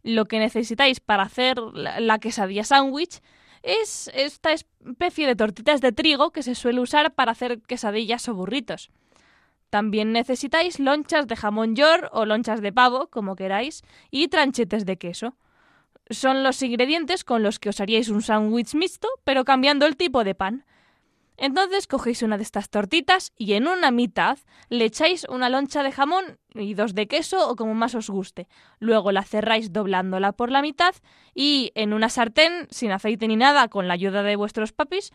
Lo 0.04 0.26
que 0.26 0.40
necesitáis 0.40 1.00
para 1.00 1.24
hacer 1.24 1.60
la, 1.60 2.02
la 2.02 2.20
quesadilla 2.20 2.66
sándwich 2.66 3.22
es 3.64 4.12
esta 4.14 4.52
especie 4.52 5.28
de 5.28 5.38
tortitas 5.38 5.80
de 5.80 5.94
trigo 5.94 6.32
que 6.32 6.44
se 6.44 6.54
suele 6.54 6.82
usar 6.82 7.14
para 7.14 7.32
hacer 7.32 7.62
quesadillas 7.62 8.28
o 8.28 8.34
burritos. 8.34 8.92
También 9.70 10.12
necesitáis 10.12 10.78
lonchas 10.82 11.26
de 11.28 11.38
jamón 11.38 11.78
york 11.78 12.10
o 12.12 12.26
lonchas 12.26 12.62
de 12.62 12.74
pavo, 12.74 13.08
como 13.08 13.38
queráis, 13.38 13.84
y 14.10 14.28
tranchetes 14.28 14.86
de 14.86 14.98
queso. 14.98 15.38
Son 16.12 16.44
los 16.44 16.62
ingredientes 16.62 17.24
con 17.24 17.42
los 17.42 17.58
que 17.58 17.70
os 17.70 17.80
haríais 17.80 18.10
un 18.10 18.22
sándwich 18.22 18.76
mixto, 18.76 19.08
pero 19.24 19.46
cambiando 19.46 19.86
el 19.86 19.96
tipo 19.96 20.24
de 20.24 20.36
pan. 20.36 20.66
Entonces 21.38 21.88
cogéis 21.88 22.22
una 22.22 22.38
de 22.38 22.44
estas 22.44 22.70
tortitas 22.70 23.32
y 23.36 23.54
en 23.54 23.68
una 23.68 23.90
mitad 23.90 24.38
le 24.70 24.86
echáis 24.86 25.26
una 25.28 25.50
loncha 25.50 25.82
de 25.82 25.92
jamón 25.92 26.38
y 26.54 26.76
dos 26.76 26.94
de 26.94 27.08
queso 27.08 27.50
o 27.50 27.56
como 27.56 27.74
más 27.74 27.96
os 27.96 28.10
guste. 28.10 28.48
Luego 28.80 29.12
la 29.12 29.24
cerráis 29.24 29.74
doblándola 29.74 30.34
por 30.34 30.52
la 30.52 30.62
mitad 30.62 30.94
y 31.34 31.72
en 31.74 31.94
una 31.94 32.10
sartén, 32.10 32.68
sin 32.70 32.92
aceite 32.92 33.28
ni 33.28 33.38
nada, 33.38 33.70
con 33.70 33.88
la 33.88 33.96
ayuda 33.96 34.22
de 34.22 34.36
vuestros 34.36 34.72
papis, 34.72 35.12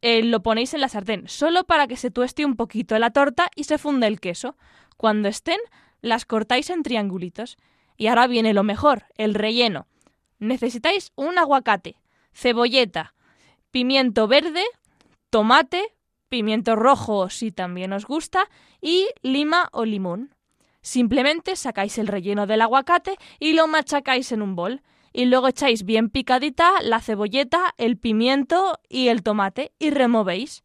eh, 0.00 0.24
lo 0.24 0.42
ponéis 0.42 0.74
en 0.74 0.80
la 0.80 0.88
sartén, 0.88 1.28
solo 1.28 1.64
para 1.64 1.86
que 1.86 1.96
se 1.96 2.10
tueste 2.10 2.44
un 2.44 2.56
poquito 2.56 2.98
la 2.98 3.10
torta 3.10 3.50
y 3.54 3.64
se 3.64 3.78
funde 3.78 4.06
el 4.08 4.18
queso. 4.18 4.56
Cuando 4.96 5.28
estén, 5.28 5.60
las 6.00 6.24
cortáis 6.24 6.70
en 6.70 6.82
triangulitos. 6.82 7.56
Y 8.00 8.06
ahora 8.06 8.26
viene 8.26 8.54
lo 8.54 8.62
mejor, 8.62 9.04
el 9.18 9.34
relleno. 9.34 9.86
Necesitáis 10.38 11.12
un 11.16 11.36
aguacate, 11.36 11.96
cebolleta, 12.32 13.14
pimiento 13.70 14.26
verde, 14.26 14.64
tomate, 15.28 15.82
pimiento 16.30 16.76
rojo 16.76 17.28
si 17.28 17.52
también 17.52 17.92
os 17.92 18.06
gusta, 18.06 18.48
y 18.80 19.08
lima 19.20 19.68
o 19.72 19.84
limón. 19.84 20.34
Simplemente 20.80 21.56
sacáis 21.56 21.98
el 21.98 22.06
relleno 22.06 22.46
del 22.46 22.62
aguacate 22.62 23.18
y 23.38 23.52
lo 23.52 23.66
machacáis 23.66 24.32
en 24.32 24.40
un 24.40 24.56
bol. 24.56 24.80
Y 25.12 25.26
luego 25.26 25.48
echáis 25.48 25.84
bien 25.84 26.08
picadita 26.08 26.80
la 26.80 27.02
cebolleta, 27.02 27.74
el 27.76 27.98
pimiento 27.98 28.78
y 28.88 29.08
el 29.08 29.22
tomate 29.22 29.72
y 29.78 29.90
removéis. 29.90 30.62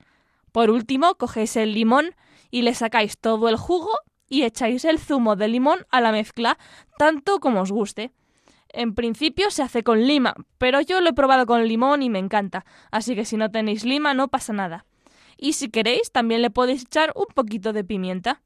Por 0.54 0.70
último, 0.70 1.16
cogéis 1.16 1.58
el 1.58 1.74
limón 1.74 2.16
y 2.50 2.62
le 2.62 2.74
sacáis 2.74 3.18
todo 3.18 3.50
el 3.50 3.58
jugo 3.58 3.92
y 4.28 4.44
echáis 4.44 4.86
el 4.86 5.00
zumo 5.00 5.36
de 5.36 5.48
limón 5.48 5.86
a 5.92 6.02
la 6.02 6.12
mezcla, 6.12 6.58
tanto 6.98 7.40
como 7.40 7.62
os 7.62 7.72
guste. 7.72 8.12
En 8.70 8.94
principio 8.94 9.52
se 9.52 9.64
hace 9.64 9.84
con 9.84 10.06
lima, 10.06 10.36
pero 10.58 10.82
yo 10.82 11.00
lo 11.00 11.10
he 11.10 11.14
probado 11.14 11.46
con 11.46 11.68
limón 11.68 12.04
y 12.04 12.10
me 12.10 12.20
encanta, 12.20 12.66
así 12.92 13.16
que 13.16 13.26
si 13.26 13.38
no 13.38 13.50
tenéis 13.50 13.86
lima 13.86 14.14
no 14.14 14.28
pasa 14.28 14.54
nada. 14.54 14.86
Y 15.38 15.54
si 15.54 15.70
queréis 15.70 16.12
también 16.12 16.42
le 16.42 16.50
podéis 16.50 16.84
echar 16.84 17.14
un 17.16 17.28
poquito 17.34 17.74
de 17.74 17.84
pimienta. 17.84 18.42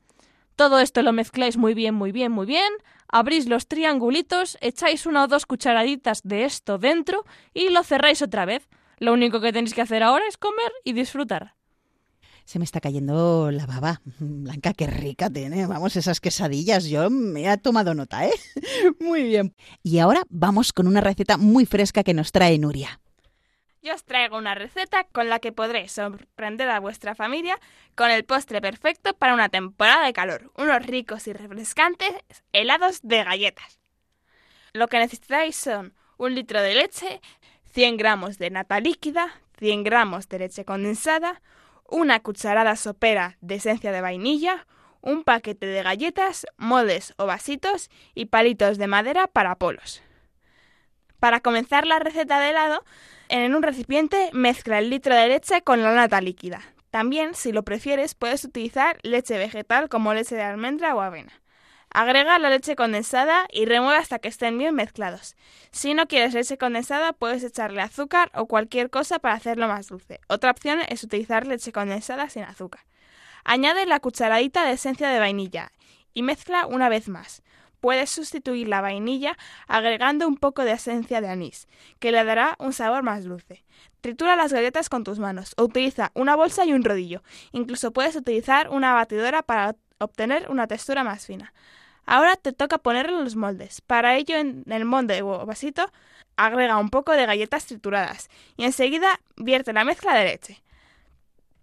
Todo 0.56 0.80
esto 0.80 1.02
lo 1.02 1.14
mezcláis 1.14 1.58
muy 1.58 1.74
bien, 1.74 1.96
muy 1.96 2.12
bien, 2.12 2.32
muy 2.32 2.46
bien, 2.46 2.72
abrís 3.08 3.48
los 3.48 3.68
triangulitos, 3.68 4.58
echáis 4.62 5.06
una 5.06 5.24
o 5.24 5.28
dos 5.28 5.46
cucharaditas 5.46 6.22
de 6.24 6.44
esto 6.44 6.78
dentro 6.78 7.26
y 7.54 7.70
lo 7.70 7.84
cerráis 7.84 8.22
otra 8.22 8.46
vez. 8.46 8.68
Lo 8.98 9.14
único 9.14 9.40
que 9.40 9.54
tenéis 9.54 9.74
que 9.74 9.82
hacer 9.82 10.04
ahora 10.04 10.26
es 10.28 10.38
comer 10.38 10.72
y 10.84 10.94
disfrutar. 10.94 11.56
Se 12.50 12.58
me 12.58 12.66
está 12.66 12.82
cayendo 12.82 13.52
la 13.52 13.68
baba. 13.68 14.02
Blanca, 14.18 14.74
qué 14.74 14.88
rica 14.88 15.30
tiene. 15.30 15.68
Vamos, 15.68 15.96
esas 15.96 16.20
quesadillas. 16.20 16.86
Yo 16.86 17.12
me 17.12 17.48
he 17.48 17.58
tomado 17.60 17.94
nota, 17.94 18.26
¿eh? 18.26 18.34
Muy 19.00 19.22
bien. 19.22 19.54
Y 19.84 20.00
ahora 20.00 20.24
vamos 20.30 20.74
con 20.74 20.88
una 20.88 21.00
receta 21.00 21.38
muy 21.38 21.68
fresca 21.68 22.04
que 22.04 22.16
nos 22.16 22.32
trae 22.32 22.58
Nuria. 22.58 23.02
Yo 23.84 23.94
os 23.94 24.04
traigo 24.04 24.36
una 24.36 24.56
receta 24.56 25.04
con 25.12 25.30
la 25.30 25.38
que 25.38 25.52
podréis 25.52 25.92
sorprender 25.92 26.72
a 26.72 26.80
vuestra 26.80 27.14
familia 27.14 27.56
con 27.94 28.10
el 28.10 28.26
postre 28.26 28.62
perfecto 28.62 29.14
para 29.14 29.36
una 29.36 29.50
temporada 29.50 30.08
de 30.08 30.14
calor. 30.14 30.52
Unos 30.58 30.84
ricos 30.84 31.28
y 31.28 31.34
refrescantes 31.34 32.16
helados 32.52 33.02
de 33.04 33.26
galletas. 33.26 33.80
Lo 34.74 34.88
que 34.88 34.98
necesitáis 34.98 35.56
son 35.56 35.94
un 36.18 36.34
litro 36.34 36.60
de 36.64 36.74
leche, 36.74 37.22
100 37.74 37.98
gramos 37.98 38.40
de 38.40 38.50
nata 38.50 38.80
líquida, 38.80 39.40
100 39.60 39.84
gramos 39.84 40.28
de 40.30 40.40
leche 40.40 40.66
condensada, 40.66 41.44
una 41.92 42.20
cucharada 42.20 42.76
sopera 42.76 43.38
de 43.42 43.56
esencia 43.56 43.92
de 43.92 44.02
vainilla, 44.02 44.66
un 45.02 45.24
paquete 45.24 45.66
de 45.66 45.84
galletas, 45.84 46.46
moldes 46.58 47.14
o 47.18 47.26
vasitos 47.26 47.90
y 48.16 48.26
palitos 48.26 48.78
de 48.78 48.88
madera 48.88 49.28
para 49.28 49.56
polos. 49.56 50.02
Para 51.20 51.42
comenzar 51.42 51.86
la 51.86 52.00
receta 52.00 52.40
de 52.40 52.50
helado, 52.50 52.84
en 53.28 53.54
un 53.54 53.64
recipiente 53.64 54.30
mezcla 54.34 54.80
el 54.80 54.90
litro 54.90 55.16
de 55.16 55.28
leche 55.28 55.62
con 55.62 55.84
la 55.84 55.94
nata 55.94 56.22
líquida. 56.22 56.62
También, 56.90 57.36
si 57.36 57.52
lo 57.52 57.64
prefieres, 57.64 58.16
puedes 58.16 58.44
utilizar 58.44 58.98
leche 59.04 59.38
vegetal 59.38 59.90
como 59.90 60.14
leche 60.14 60.36
de 60.36 60.44
almendra 60.44 60.96
o 60.96 61.02
avena. 61.02 61.34
Agrega 61.92 62.38
la 62.38 62.52
leche 62.52 62.76
condensada 62.76 63.48
y 63.52 63.66
remueve 63.66 63.98
hasta 63.98 64.20
que 64.20 64.28
estén 64.28 64.58
bien 64.58 64.76
mezclados. 64.76 65.36
Si 65.72 65.96
no 65.96 66.08
quieres 66.08 66.36
leche 66.36 66.58
condensada, 66.58 67.14
puedes 67.14 67.44
echarle 67.44 67.82
azúcar 67.82 68.32
o 68.36 68.46
cualquier 68.46 68.92
cosa 68.92 69.18
para 69.18 69.34
hacerlo 69.34 69.68
más 69.68 69.88
dulce. 69.88 70.20
Otra 70.28 70.52
opción 70.52 70.80
es 70.88 71.04
utilizar 71.04 71.48
leche 71.48 71.72
condensada 71.72 72.30
sin 72.30 72.44
azúcar. 72.44 72.82
Añade 73.44 73.88
la 73.88 74.00
cucharadita 74.00 74.66
de 74.66 74.74
esencia 74.74 75.10
de 75.10 75.20
vainilla 75.20 75.72
y 76.14 76.22
mezcla 76.22 76.68
una 76.68 76.90
vez 76.90 77.10
más. 77.10 77.42
Puedes 77.80 78.10
sustituir 78.10 78.68
la 78.68 78.82
vainilla 78.82 79.38
agregando 79.68 80.28
un 80.28 80.36
poco 80.36 80.66
de 80.66 80.74
esencia 80.74 81.22
de 81.22 81.30
anís, 81.30 81.68
que 82.00 82.12
le 82.12 82.24
dará 82.24 82.56
un 82.60 82.74
sabor 82.74 83.04
más 83.04 83.24
dulce. 83.24 83.64
Tritura 84.02 84.36
las 84.36 84.52
galletas 84.52 84.90
con 84.90 85.04
tus 85.04 85.18
manos 85.18 85.54
o 85.58 85.64
utiliza 85.64 86.12
una 86.14 86.36
bolsa 86.36 86.66
y 86.66 86.74
un 86.74 86.84
rodillo. 86.84 87.24
Incluso 87.52 87.92
puedes 87.94 88.16
utilizar 88.16 88.70
una 88.70 88.94
batidora 88.94 89.44
para 89.44 89.76
obtener 90.00 90.50
una 90.50 90.68
textura 90.68 91.04
más 91.04 91.26
fina. 91.26 91.54
Ahora 92.12 92.36
te 92.38 92.54
toca 92.54 92.80
ponerlo 92.80 93.20
en 93.20 93.24
los 93.24 93.36
moldes. 93.36 93.82
Para 93.82 94.16
ello, 94.16 94.36
en 94.36 94.64
el 94.68 94.84
molde 94.84 95.22
o 95.22 95.46
vasito, 95.46 95.92
agrega 96.38 96.80
un 96.80 96.90
poco 96.90 97.12
de 97.12 97.28
galletas 97.28 97.68
trituradas 97.68 98.30
y 98.58 98.64
enseguida 98.64 99.20
vierte 99.38 99.74
la 99.74 99.84
mezcla 99.84 100.16
de 100.16 100.26
leche. 100.26 100.64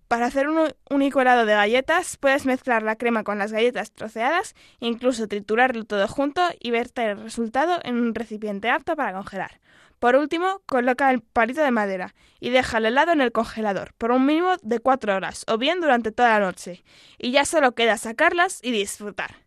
Para 0.06 0.26
hacer 0.26 0.48
un 0.48 0.72
único 0.88 1.20
helado 1.20 1.46
de 1.46 1.54
galletas, 1.54 2.16
puedes 2.16 2.46
mezclar 2.46 2.84
la 2.84 2.94
crema 2.94 3.24
con 3.24 3.40
las 3.40 3.50
galletas 3.50 3.90
troceadas, 3.90 4.54
incluso 4.78 5.26
triturarlo 5.26 5.82
todo 5.82 6.06
junto 6.06 6.40
y 6.60 6.70
verter 6.70 7.10
el 7.10 7.22
resultado 7.24 7.80
en 7.82 7.96
un 7.96 8.14
recipiente 8.14 8.70
apto 8.70 8.94
para 8.94 9.14
congelar. 9.14 9.58
Por 9.98 10.14
último, 10.14 10.62
coloca 10.66 11.10
el 11.10 11.22
palito 11.22 11.60
de 11.60 11.72
madera 11.72 12.14
y 12.38 12.50
deja 12.50 12.78
el 12.78 12.86
helado 12.86 13.10
en 13.10 13.20
el 13.20 13.32
congelador 13.32 13.94
por 13.98 14.12
un 14.12 14.24
mínimo 14.24 14.54
de 14.62 14.78
4 14.78 15.16
horas 15.16 15.44
o 15.48 15.58
bien 15.58 15.80
durante 15.80 16.12
toda 16.12 16.38
la 16.38 16.46
noche. 16.46 16.84
Y 17.18 17.32
ya 17.32 17.44
solo 17.44 17.74
queda 17.74 17.96
sacarlas 17.96 18.60
y 18.62 18.70
disfrutar. 18.70 19.45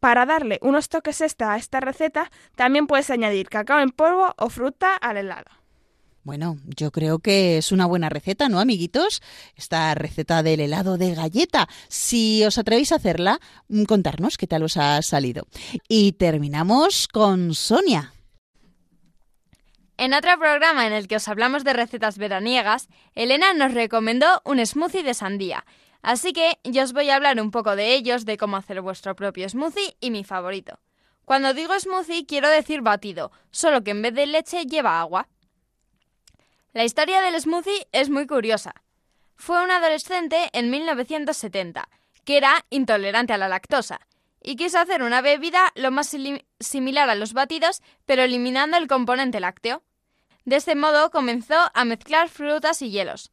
Para 0.00 0.26
darle 0.26 0.58
unos 0.62 0.88
toques 0.88 1.20
extra 1.20 1.54
a 1.54 1.56
esta 1.56 1.80
receta, 1.80 2.30
también 2.54 2.86
puedes 2.86 3.10
añadir 3.10 3.48
cacao 3.48 3.80
en 3.80 3.90
polvo 3.90 4.34
o 4.36 4.50
fruta 4.50 4.94
al 4.94 5.16
helado. 5.16 5.50
Bueno, 6.26 6.56
yo 6.64 6.90
creo 6.90 7.20
que 7.20 7.56
es 7.56 7.70
una 7.70 7.86
buena 7.86 8.08
receta, 8.08 8.48
¿no, 8.48 8.58
amiguitos? 8.58 9.22
Esta 9.54 9.94
receta 9.94 10.42
del 10.42 10.58
helado 10.58 10.98
de 10.98 11.14
galleta. 11.14 11.68
Si 11.86 12.44
os 12.44 12.58
atrevéis 12.58 12.90
a 12.90 12.96
hacerla, 12.96 13.38
mm, 13.68 13.84
contarnos 13.84 14.36
qué 14.36 14.48
tal 14.48 14.64
os 14.64 14.76
ha 14.76 15.00
salido. 15.02 15.46
Y 15.88 16.12
terminamos 16.14 17.06
con 17.06 17.54
Sonia. 17.54 18.12
En 19.98 20.14
otro 20.14 20.36
programa 20.36 20.88
en 20.88 20.92
el 20.92 21.06
que 21.06 21.14
os 21.14 21.28
hablamos 21.28 21.62
de 21.62 21.74
recetas 21.74 22.18
veraniegas, 22.18 22.88
Elena 23.14 23.54
nos 23.54 23.72
recomendó 23.72 24.42
un 24.44 24.58
smoothie 24.66 25.04
de 25.04 25.14
sandía. 25.14 25.64
Así 26.06 26.32
que 26.32 26.60
yo 26.62 26.84
os 26.84 26.92
voy 26.92 27.10
a 27.10 27.16
hablar 27.16 27.40
un 27.40 27.50
poco 27.50 27.74
de 27.74 27.92
ellos, 27.92 28.24
de 28.24 28.36
cómo 28.36 28.56
hacer 28.56 28.80
vuestro 28.80 29.16
propio 29.16 29.48
smoothie 29.48 29.96
y 29.98 30.12
mi 30.12 30.22
favorito. 30.22 30.78
Cuando 31.24 31.52
digo 31.52 31.76
smoothie 31.76 32.26
quiero 32.26 32.48
decir 32.48 32.80
batido, 32.80 33.32
solo 33.50 33.82
que 33.82 33.90
en 33.90 34.02
vez 34.02 34.14
de 34.14 34.26
leche 34.26 34.66
lleva 34.66 35.00
agua. 35.00 35.26
La 36.72 36.84
historia 36.84 37.20
del 37.22 37.40
smoothie 37.40 37.88
es 37.90 38.08
muy 38.08 38.28
curiosa. 38.28 38.72
Fue 39.34 39.60
un 39.64 39.72
adolescente 39.72 40.48
en 40.52 40.70
1970 40.70 41.88
que 42.22 42.36
era 42.36 42.64
intolerante 42.70 43.32
a 43.32 43.38
la 43.38 43.48
lactosa 43.48 43.98
y 44.40 44.54
quiso 44.54 44.78
hacer 44.78 45.02
una 45.02 45.22
bebida 45.22 45.72
lo 45.74 45.90
más 45.90 46.16
similar 46.60 47.10
a 47.10 47.16
los 47.16 47.32
batidos, 47.32 47.82
pero 48.04 48.22
eliminando 48.22 48.76
el 48.76 48.86
componente 48.86 49.40
lácteo. 49.40 49.82
De 50.44 50.54
este 50.54 50.76
modo 50.76 51.10
comenzó 51.10 51.56
a 51.74 51.84
mezclar 51.84 52.28
frutas 52.28 52.80
y 52.80 52.92
hielos. 52.92 53.32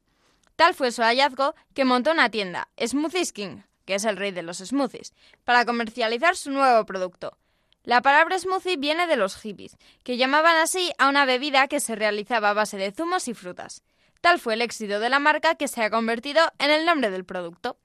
Tal 0.55 0.73
fue 0.73 0.91
su 0.91 1.01
hallazgo 1.01 1.55
que 1.73 1.85
montó 1.85 2.11
una 2.11 2.29
tienda, 2.29 2.69
Smoothies 2.79 3.33
King, 3.33 3.61
que 3.85 3.95
es 3.95 4.05
el 4.05 4.17
rey 4.17 4.31
de 4.31 4.43
los 4.43 4.57
smoothies, 4.57 5.13
para 5.43 5.65
comercializar 5.65 6.35
su 6.35 6.51
nuevo 6.51 6.85
producto. 6.85 7.37
La 7.83 8.01
palabra 8.01 8.39
smoothie 8.39 8.77
viene 8.77 9.07
de 9.07 9.17
los 9.17 9.35
hippies, 9.35 9.77
que 10.03 10.15
llamaban 10.15 10.55
así 10.55 10.93
a 10.97 11.09
una 11.09 11.25
bebida 11.25 11.67
que 11.67 11.81
se 11.81 11.95
realizaba 11.95 12.51
a 12.51 12.53
base 12.53 12.77
de 12.77 12.93
zumos 12.93 13.27
y 13.27 13.33
frutas. 13.33 13.83
Tal 14.21 14.39
fue 14.39 14.53
el 14.53 14.61
éxito 14.61 15.01
de 15.01 15.09
la 15.09 15.19
marca 15.19 15.55
que 15.55 15.67
se 15.67 15.83
ha 15.83 15.89
convertido 15.89 16.41
en 16.59 16.71
el 16.71 16.85
nombre 16.85 17.09
del 17.09 17.25
producto. 17.25 17.77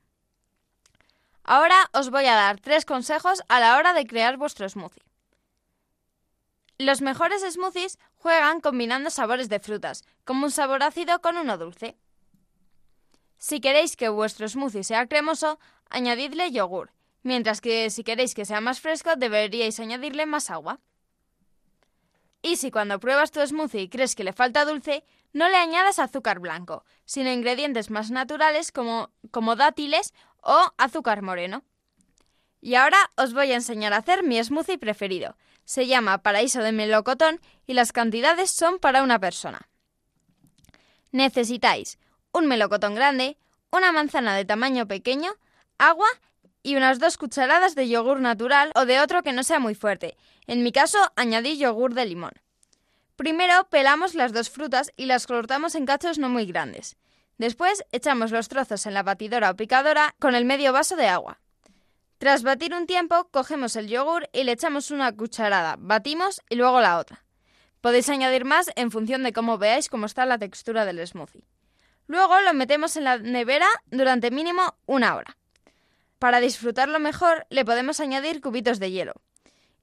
Ahora 1.43 1.91
os 1.93 2.11
voy 2.11 2.27
a 2.27 2.37
dar 2.37 2.61
tres 2.61 2.85
consejos 2.85 3.43
a 3.49 3.59
la 3.59 3.77
hora 3.77 3.93
de 3.93 4.07
crear 4.07 4.37
vuestro 4.37 4.69
smoothie. 4.69 5.03
Los 6.79 7.01
mejores 7.01 7.43
smoothies 7.43 7.99
juegan 8.15 8.61
combinando 8.61 9.11
sabores 9.11 9.49
de 9.49 9.59
frutas, 9.59 10.05
como 10.25 10.45
un 10.45 10.53
sabor 10.53 10.85
ácido 10.85 11.21
con 11.21 11.37
uno 11.37 11.59
dulce. 11.59 11.97
Si 13.39 13.61
queréis 13.61 13.97
que 13.97 14.09
vuestro 14.09 14.49
smoothie 14.49 14.85
sea 14.85 15.07
cremoso, 15.07 15.59
añadidle 15.89 16.51
yogur, 16.51 16.93
mientras 17.23 17.61
que 17.61 17.89
si 17.91 18.03
queréis 18.03 18.35
que 18.35 18.45
sea 18.45 18.61
más 18.61 18.81
fresco 18.81 19.17
deberíais 19.17 19.79
añadirle 19.81 20.27
más 20.27 20.51
agua. 20.51 20.81
Y 22.43 22.57
si 22.57 22.71
cuando 22.71 23.01
pruebas 23.01 23.31
tu 23.31 23.45
smoothie 23.45 23.89
crees 23.89 24.15
que 24.15 24.25
le 24.25 24.33
falta 24.33 24.65
dulce, 24.65 25.05
no 25.33 25.49
le 25.49 25.57
añadas 25.57 25.99
azúcar 25.99 26.41
blanco, 26.41 26.85
sino 27.05 27.31
ingredientes 27.31 27.91
más 27.91 28.11
naturales 28.11 28.73
como, 28.73 29.11
como 29.31 29.57
dátiles 29.57 30.15
o 30.41 30.73
azúcar 30.77 31.23
moreno. 31.23 31.65
Y 32.61 32.75
ahora 32.75 32.99
os 33.17 33.35
voy 33.35 33.53
a 33.53 33.57
enseñar 33.57 33.93
a 33.93 33.99
hacer 33.99 34.23
mi 34.25 34.43
smoothie 34.43 34.79
preferido. 34.79 35.37
Se 35.65 35.87
llama 35.87 36.23
Paraíso 36.23 36.61
de 36.63 36.73
Melocotón 36.73 37.41
y 37.67 37.75
las 37.75 37.93
cantidades 37.93 38.51
son 38.51 38.79
para 38.79 39.03
una 39.03 39.19
persona. 39.19 39.69
Necesitáis 41.13 41.99
un 42.33 42.47
melocotón 42.47 42.95
grande, 42.95 43.37
una 43.71 43.93
manzana 43.93 44.35
de 44.35 44.45
tamaño 44.45 44.87
pequeño, 44.87 45.33
agua 45.79 46.09
y 46.63 46.77
unas 46.77 46.99
dos 46.99 47.17
cucharadas 47.17 47.75
de 47.75 47.89
yogur 47.89 48.21
natural 48.21 48.73
o 48.75 48.85
de 48.85 49.01
otro 49.01 49.23
que 49.23 49.33
no 49.33 49.43
sea 49.43 49.59
muy 49.59 49.75
fuerte. 49.75 50.17
En 50.47 50.63
mi 50.63 50.73
caso, 50.73 50.99
añadí 51.17 51.59
yogur 51.59 51.95
de 51.95 52.07
limón. 52.07 52.33
Primero 53.17 53.69
pelamos 53.69 54.15
las 54.15 54.33
dos 54.33 54.51
frutas 54.51 54.93
y 54.97 55.07
las 55.07 55.27
cortamos 55.27 55.75
en 55.75 55.87
cachos 55.87 56.19
no 56.19 56.29
muy 56.29 56.47
grandes. 56.47 56.97
Después 57.37 57.85
echamos 57.93 58.31
los 58.33 58.49
trozos 58.49 58.87
en 58.87 58.95
la 58.95 59.03
batidora 59.03 59.51
o 59.51 59.57
picadora 59.57 60.15
con 60.19 60.35
el 60.35 60.45
medio 60.45 60.73
vaso 60.73 60.97
de 60.97 61.09
agua. 61.09 61.41
Tras 62.19 62.43
batir 62.43 62.75
un 62.75 62.87
tiempo, 62.87 63.29
cogemos 63.31 63.77
el 63.77 63.89
yogur 63.89 64.29
y 64.33 64.43
le 64.43 64.53
echamos 64.53 64.91
una 64.91 65.13
cucharada, 65.13 65.77
batimos 65.79 66.43
y 66.49 66.57
luego 66.57 66.81
la 66.81 66.99
otra. 66.99 67.25
Podéis 67.81 68.09
añadir 68.09 68.45
más 68.45 68.71
en 68.75 68.91
función 68.91 69.23
de 69.23 69.33
cómo 69.33 69.57
veáis 69.57 69.89
cómo 69.89 70.07
está 70.07 70.27
la 70.27 70.39
textura 70.39 70.85
del 70.85 71.07
smoothie. 71.07 71.47
Luego 72.09 72.41
lo 72.41 72.55
metemos 72.55 72.97
en 72.97 73.05
la 73.05 73.19
nevera 73.19 73.69
durante 73.91 74.31
mínimo 74.31 74.75
una 74.87 75.15
hora. 75.15 75.37
Para 76.19 76.41
disfrutarlo 76.41 76.99
mejor, 76.99 77.47
le 77.51 77.65
podemos 77.65 78.01
añadir 78.01 78.41
cubitos 78.41 78.81
de 78.81 78.91
hielo. 78.91 79.13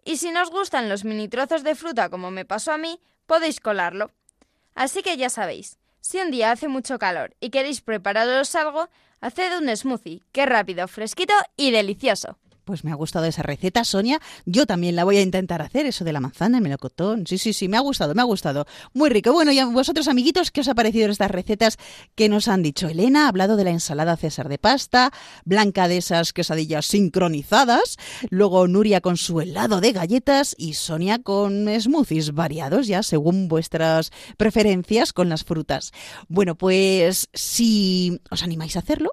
Y 0.03 0.17
si 0.17 0.31
nos 0.31 0.49
gustan 0.49 0.89
los 0.89 1.05
mini 1.05 1.27
trozos 1.27 1.63
de 1.63 1.75
fruta 1.75 2.09
como 2.09 2.31
me 2.31 2.43
pasó 2.43 2.71
a 2.73 2.77
mí, 2.77 2.99
podéis 3.25 3.59
colarlo. 3.59 4.11
Así 4.73 5.01
que 5.01 5.17
ya 5.17 5.29
sabéis, 5.29 5.77
si 6.01 6.19
un 6.19 6.31
día 6.31 6.51
hace 6.51 6.67
mucho 6.67 6.99
calor 6.99 7.35
y 7.39 7.51
queréis 7.51 7.81
prepararos 7.81 8.53
algo, 8.55 8.89
haced 9.21 9.57
un 9.57 9.75
smoothie, 9.75 10.21
que 10.31 10.45
rápido, 10.45 10.87
fresquito 10.87 11.33
y 11.55 11.71
delicioso. 11.71 12.37
Pues 12.65 12.83
me 12.83 12.91
ha 12.91 12.95
gustado 12.95 13.25
esa 13.25 13.43
receta, 13.43 13.83
Sonia. 13.83 14.19
Yo 14.45 14.65
también 14.65 14.95
la 14.95 15.03
voy 15.03 15.17
a 15.17 15.21
intentar 15.21 15.61
hacer, 15.61 15.85
eso 15.85 16.03
de 16.03 16.11
la 16.11 16.19
manzana, 16.19 16.57
el 16.57 16.63
melocotón. 16.63 17.27
Sí, 17.27 17.37
sí, 17.37 17.53
sí, 17.53 17.67
me 17.67 17.77
ha 17.77 17.79
gustado, 17.79 18.15
me 18.15 18.21
ha 18.21 18.25
gustado. 18.25 18.65
Muy 18.93 19.09
rico. 19.09 19.31
Bueno, 19.31 19.51
y 19.51 19.59
a 19.59 19.65
vosotros, 19.65 20.07
amiguitos, 20.07 20.49
¿qué 20.49 20.61
os 20.61 20.67
ha 20.67 20.73
parecido 20.73 21.09
estas 21.09 21.29
recetas 21.29 21.77
que 22.15 22.27
nos 22.27 22.47
han 22.47 22.63
dicho? 22.63 22.87
Elena 22.87 23.25
ha 23.25 23.27
hablado 23.29 23.55
de 23.55 23.65
la 23.65 23.69
ensalada 23.69 24.17
César 24.17 24.49
de 24.49 24.57
pasta, 24.57 25.11
Blanca 25.45 25.87
de 25.87 25.97
esas 25.97 26.33
quesadillas 26.33 26.87
sincronizadas, 26.87 27.97
luego 28.31 28.67
Nuria 28.67 28.99
con 28.99 29.17
su 29.17 29.41
helado 29.41 29.79
de 29.79 29.91
galletas 29.91 30.55
y 30.57 30.73
Sonia 30.73 31.19
con 31.19 31.67
smoothies 31.79 32.33
variados, 32.33 32.87
ya 32.87 33.03
según 33.03 33.47
vuestras 33.47 34.11
preferencias 34.37 35.13
con 35.13 35.29
las 35.29 35.43
frutas. 35.43 35.91
Bueno, 36.27 36.55
pues 36.55 37.29
si 37.33 38.19
os 38.31 38.41
animáis 38.41 38.75
a 38.75 38.79
hacerlo, 38.79 39.11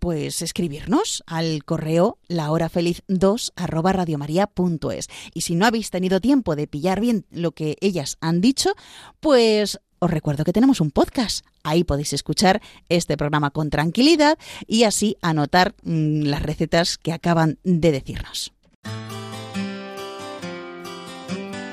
pues 0.00 0.42
escribirnos 0.42 1.22
al 1.26 1.64
correo 1.64 2.18
lahorafeliz2 2.28 3.52
arroba 3.56 3.92
radiomaria.es. 3.92 5.08
Y 5.34 5.40
si 5.42 5.54
no 5.54 5.66
habéis 5.66 5.90
tenido 5.90 6.20
tiempo 6.20 6.56
de 6.56 6.66
pillar 6.66 7.00
bien 7.00 7.26
lo 7.30 7.52
que 7.52 7.76
ellas 7.80 8.16
han 8.20 8.40
dicho, 8.40 8.74
pues 9.20 9.78
os 9.98 10.10
recuerdo 10.10 10.44
que 10.44 10.52
tenemos 10.52 10.80
un 10.80 10.90
podcast. 10.90 11.44
Ahí 11.62 11.84
podéis 11.84 12.12
escuchar 12.12 12.60
este 12.88 13.16
programa 13.16 13.50
con 13.50 13.70
tranquilidad 13.70 14.38
y 14.66 14.84
así 14.84 15.16
anotar 15.22 15.74
mmm, 15.82 16.22
las 16.22 16.42
recetas 16.42 16.98
que 16.98 17.12
acaban 17.12 17.58
de 17.64 17.92
decirnos. 17.92 18.52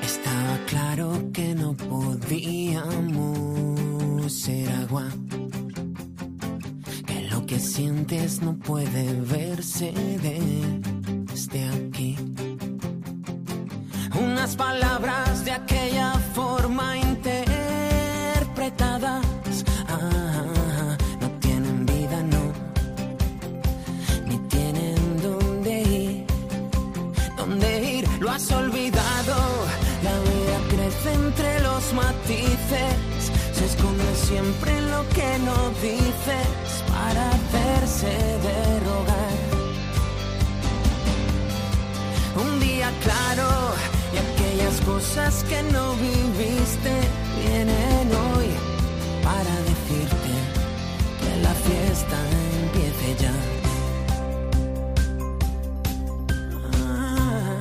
Estaba 0.02 0.58
claro 0.66 1.30
que 1.32 1.54
no 1.54 1.76
podíamos 1.76 3.12
ser 4.32 4.68
agua. 4.70 5.08
Que 7.56 7.62
sientes 7.62 8.42
no 8.42 8.52
puede 8.54 9.14
verse 9.22 9.90
desde 10.20 11.64
aquí. 11.70 12.18
Unas 14.20 14.54
palabras 14.56 15.42
de 15.46 15.52
aquella 15.52 16.12
forma 16.34 16.98
interpretadas. 16.98 19.24
Ah, 19.88 20.98
no 21.18 21.30
tienen 21.40 21.86
vida, 21.86 22.22
no, 22.24 22.52
ni 24.26 24.36
tienen 24.48 25.22
dónde 25.22 25.80
ir, 25.80 26.26
dónde 27.38 27.90
ir. 27.90 28.06
Lo 28.20 28.32
has 28.32 28.52
olvidado, 28.52 29.34
la 30.04 30.18
vida 30.28 30.60
crece 30.68 31.14
entre 31.14 31.60
los 31.60 31.94
matices, 31.94 33.32
se 33.54 33.64
esconde 33.64 34.14
siempre 34.14 34.76
en 34.76 34.90
lo 34.90 35.08
que 35.08 35.38
no 35.38 35.70
dices 35.80 36.65
para 37.06 37.30
hacerse 37.30 38.14
de 38.46 38.58
rogar. 38.88 39.38
Un 42.44 42.60
día 42.60 42.90
claro 43.04 43.48
y 44.14 44.16
aquellas 44.26 44.80
cosas 44.80 45.44
que 45.48 45.62
no 45.74 45.84
viviste 46.06 46.94
vienen 47.40 48.06
hoy 48.24 48.48
para 49.22 49.54
decirte 49.70 50.32
que 51.20 51.32
la 51.46 51.54
fiesta 51.66 52.18
empiece 52.62 53.08
ya. 53.24 53.36
Ah. 56.72 57.58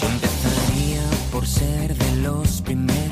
Yo 0.00 0.06
empezaría 0.16 1.04
por 1.32 1.46
ser 1.46 1.94
de 1.94 2.16
los 2.26 2.62
primeros 2.62 3.03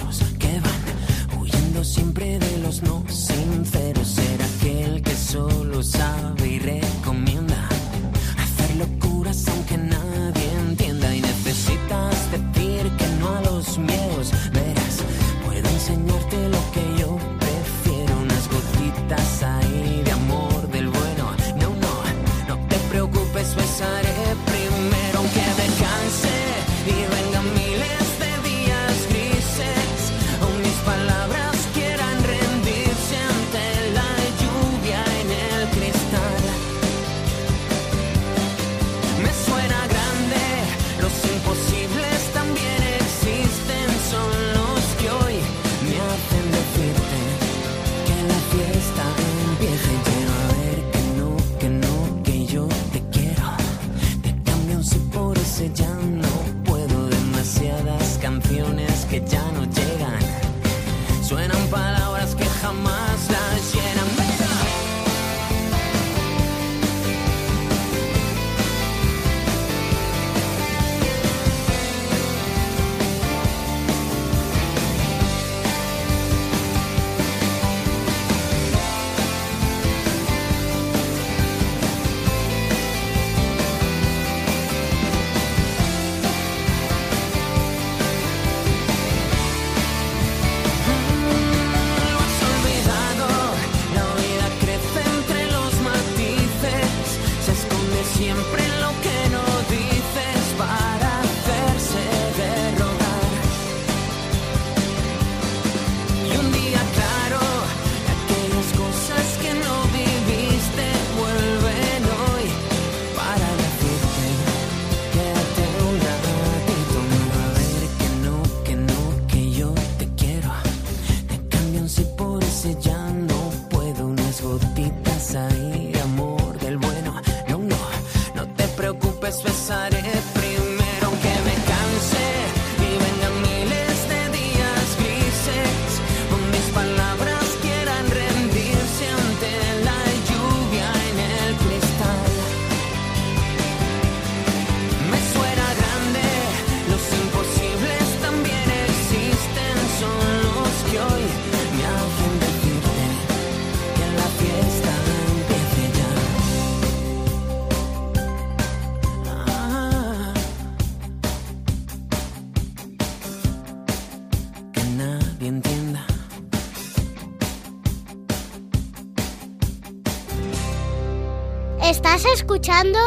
escuchando? 172.43 172.99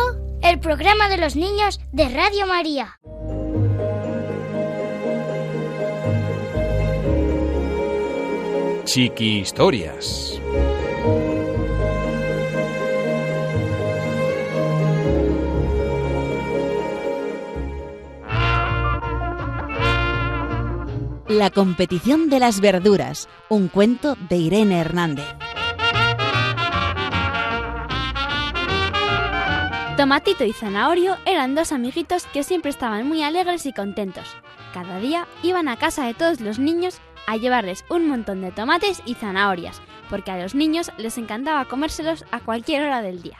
El 0.42 0.62
programa 0.62 1.10
de 1.10 1.18
los 1.18 1.36
niños 1.36 1.82
de 1.92 2.08
Radio 2.08 2.48
María. 2.48 3.02
Chiqui 8.86 9.40
Historias. 9.40 10.40
La 21.28 21.50
competición 21.50 22.30
de 22.30 22.40
las 22.40 22.62
verduras, 22.62 23.28
un 23.50 23.68
cuento 23.68 24.16
de 24.30 24.38
Irene 24.38 24.80
Hernández. 24.80 25.26
Tomatito 29.98 30.44
y 30.44 30.52
Zanahorio 30.52 31.16
eran 31.26 31.56
dos 31.56 31.72
amiguitos 31.72 32.26
que 32.26 32.44
siempre 32.44 32.70
estaban 32.70 33.08
muy 33.08 33.24
alegres 33.24 33.66
y 33.66 33.72
contentos. 33.72 34.36
Cada 34.74 35.00
día 35.00 35.26
iban 35.42 35.70
a 35.70 35.78
casa 35.78 36.06
de 36.06 36.14
todos 36.14 36.42
los 36.42 36.60
niños 36.60 37.00
a 37.28 37.38
llevarles 37.38 37.86
un 37.90 38.10
montón 38.10 38.42
de 38.42 38.52
tomates 38.52 39.02
y 39.06 39.14
zanahorias, 39.14 39.82
porque 40.10 40.32
a 40.32 40.38
los 40.38 40.54
niños 40.54 40.92
les 40.98 41.18
encantaba 41.18 41.64
comérselos 41.64 42.26
a 42.32 42.42
cualquier 42.42 42.84
hora 42.84 43.02
del 43.02 43.22
día. 43.22 43.38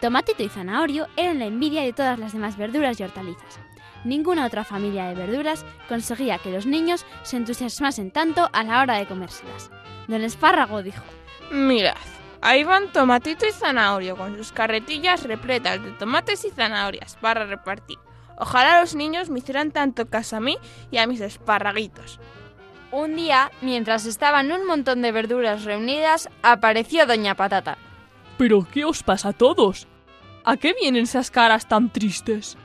Tomatito 0.00 0.44
y 0.44 0.48
Zanahorio 0.48 1.08
eran 1.16 1.40
la 1.40 1.46
envidia 1.46 1.82
de 1.82 1.92
todas 1.92 2.20
las 2.20 2.32
demás 2.32 2.56
verduras 2.56 3.00
y 3.00 3.02
hortalizas. 3.02 3.58
Ninguna 4.04 4.46
otra 4.46 4.62
familia 4.62 5.06
de 5.06 5.16
verduras 5.16 5.64
conseguía 5.88 6.38
que 6.38 6.52
los 6.52 6.66
niños 6.66 7.04
se 7.24 7.36
entusiasmasen 7.36 8.12
tanto 8.12 8.48
a 8.52 8.62
la 8.62 8.80
hora 8.80 8.98
de 8.98 9.06
comérselas. 9.06 9.72
Don 10.06 10.22
Espárrago 10.22 10.84
dijo, 10.84 11.02
Mirad, 11.50 11.96
ahí 12.40 12.64
van 12.64 12.92
Tomatito 12.92 13.46
y 13.46 13.52
Zanahorio 13.52 14.16
con 14.16 14.36
sus 14.36 14.52
carretillas 14.52 15.24
repletas 15.24 15.82
de 15.82 15.92
tomates 15.92 16.44
y 16.44 16.50
zanahorias 16.50 17.16
para 17.20 17.46
repartir. 17.46 17.98
Ojalá 18.38 18.80
los 18.80 18.94
niños 18.94 19.30
me 19.30 19.38
hicieran 19.38 19.70
tanto 19.70 20.06
caso 20.06 20.36
a 20.36 20.40
mí 20.40 20.58
y 20.90 20.98
a 20.98 21.06
mis 21.06 21.20
esparraguitos. 21.20 22.20
Un 22.92 23.16
día, 23.16 23.50
mientras 23.62 24.06
estaban 24.06 24.52
un 24.52 24.66
montón 24.66 25.02
de 25.02 25.12
verduras 25.12 25.64
reunidas, 25.64 26.28
apareció 26.42 27.06
Doña 27.06 27.34
Patata. 27.34 27.78
¿Pero 28.38 28.66
qué 28.70 28.84
os 28.84 29.02
pasa 29.02 29.30
a 29.30 29.32
todos? 29.32 29.88
¿A 30.44 30.56
qué 30.56 30.74
vienen 30.80 31.04
esas 31.04 31.30
caras 31.30 31.66
tan 31.66 31.92
tristes? 31.92 32.56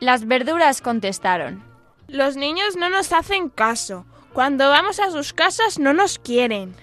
Las 0.00 0.26
verduras 0.26 0.82
contestaron. 0.82 1.64
Los 2.08 2.36
niños 2.36 2.76
no 2.76 2.90
nos 2.90 3.12
hacen 3.12 3.48
caso. 3.48 4.04
Cuando 4.32 4.68
vamos 4.68 5.00
a 5.00 5.10
sus 5.10 5.32
casas 5.32 5.78
no 5.78 5.94
nos 5.94 6.18
quieren. 6.18 6.76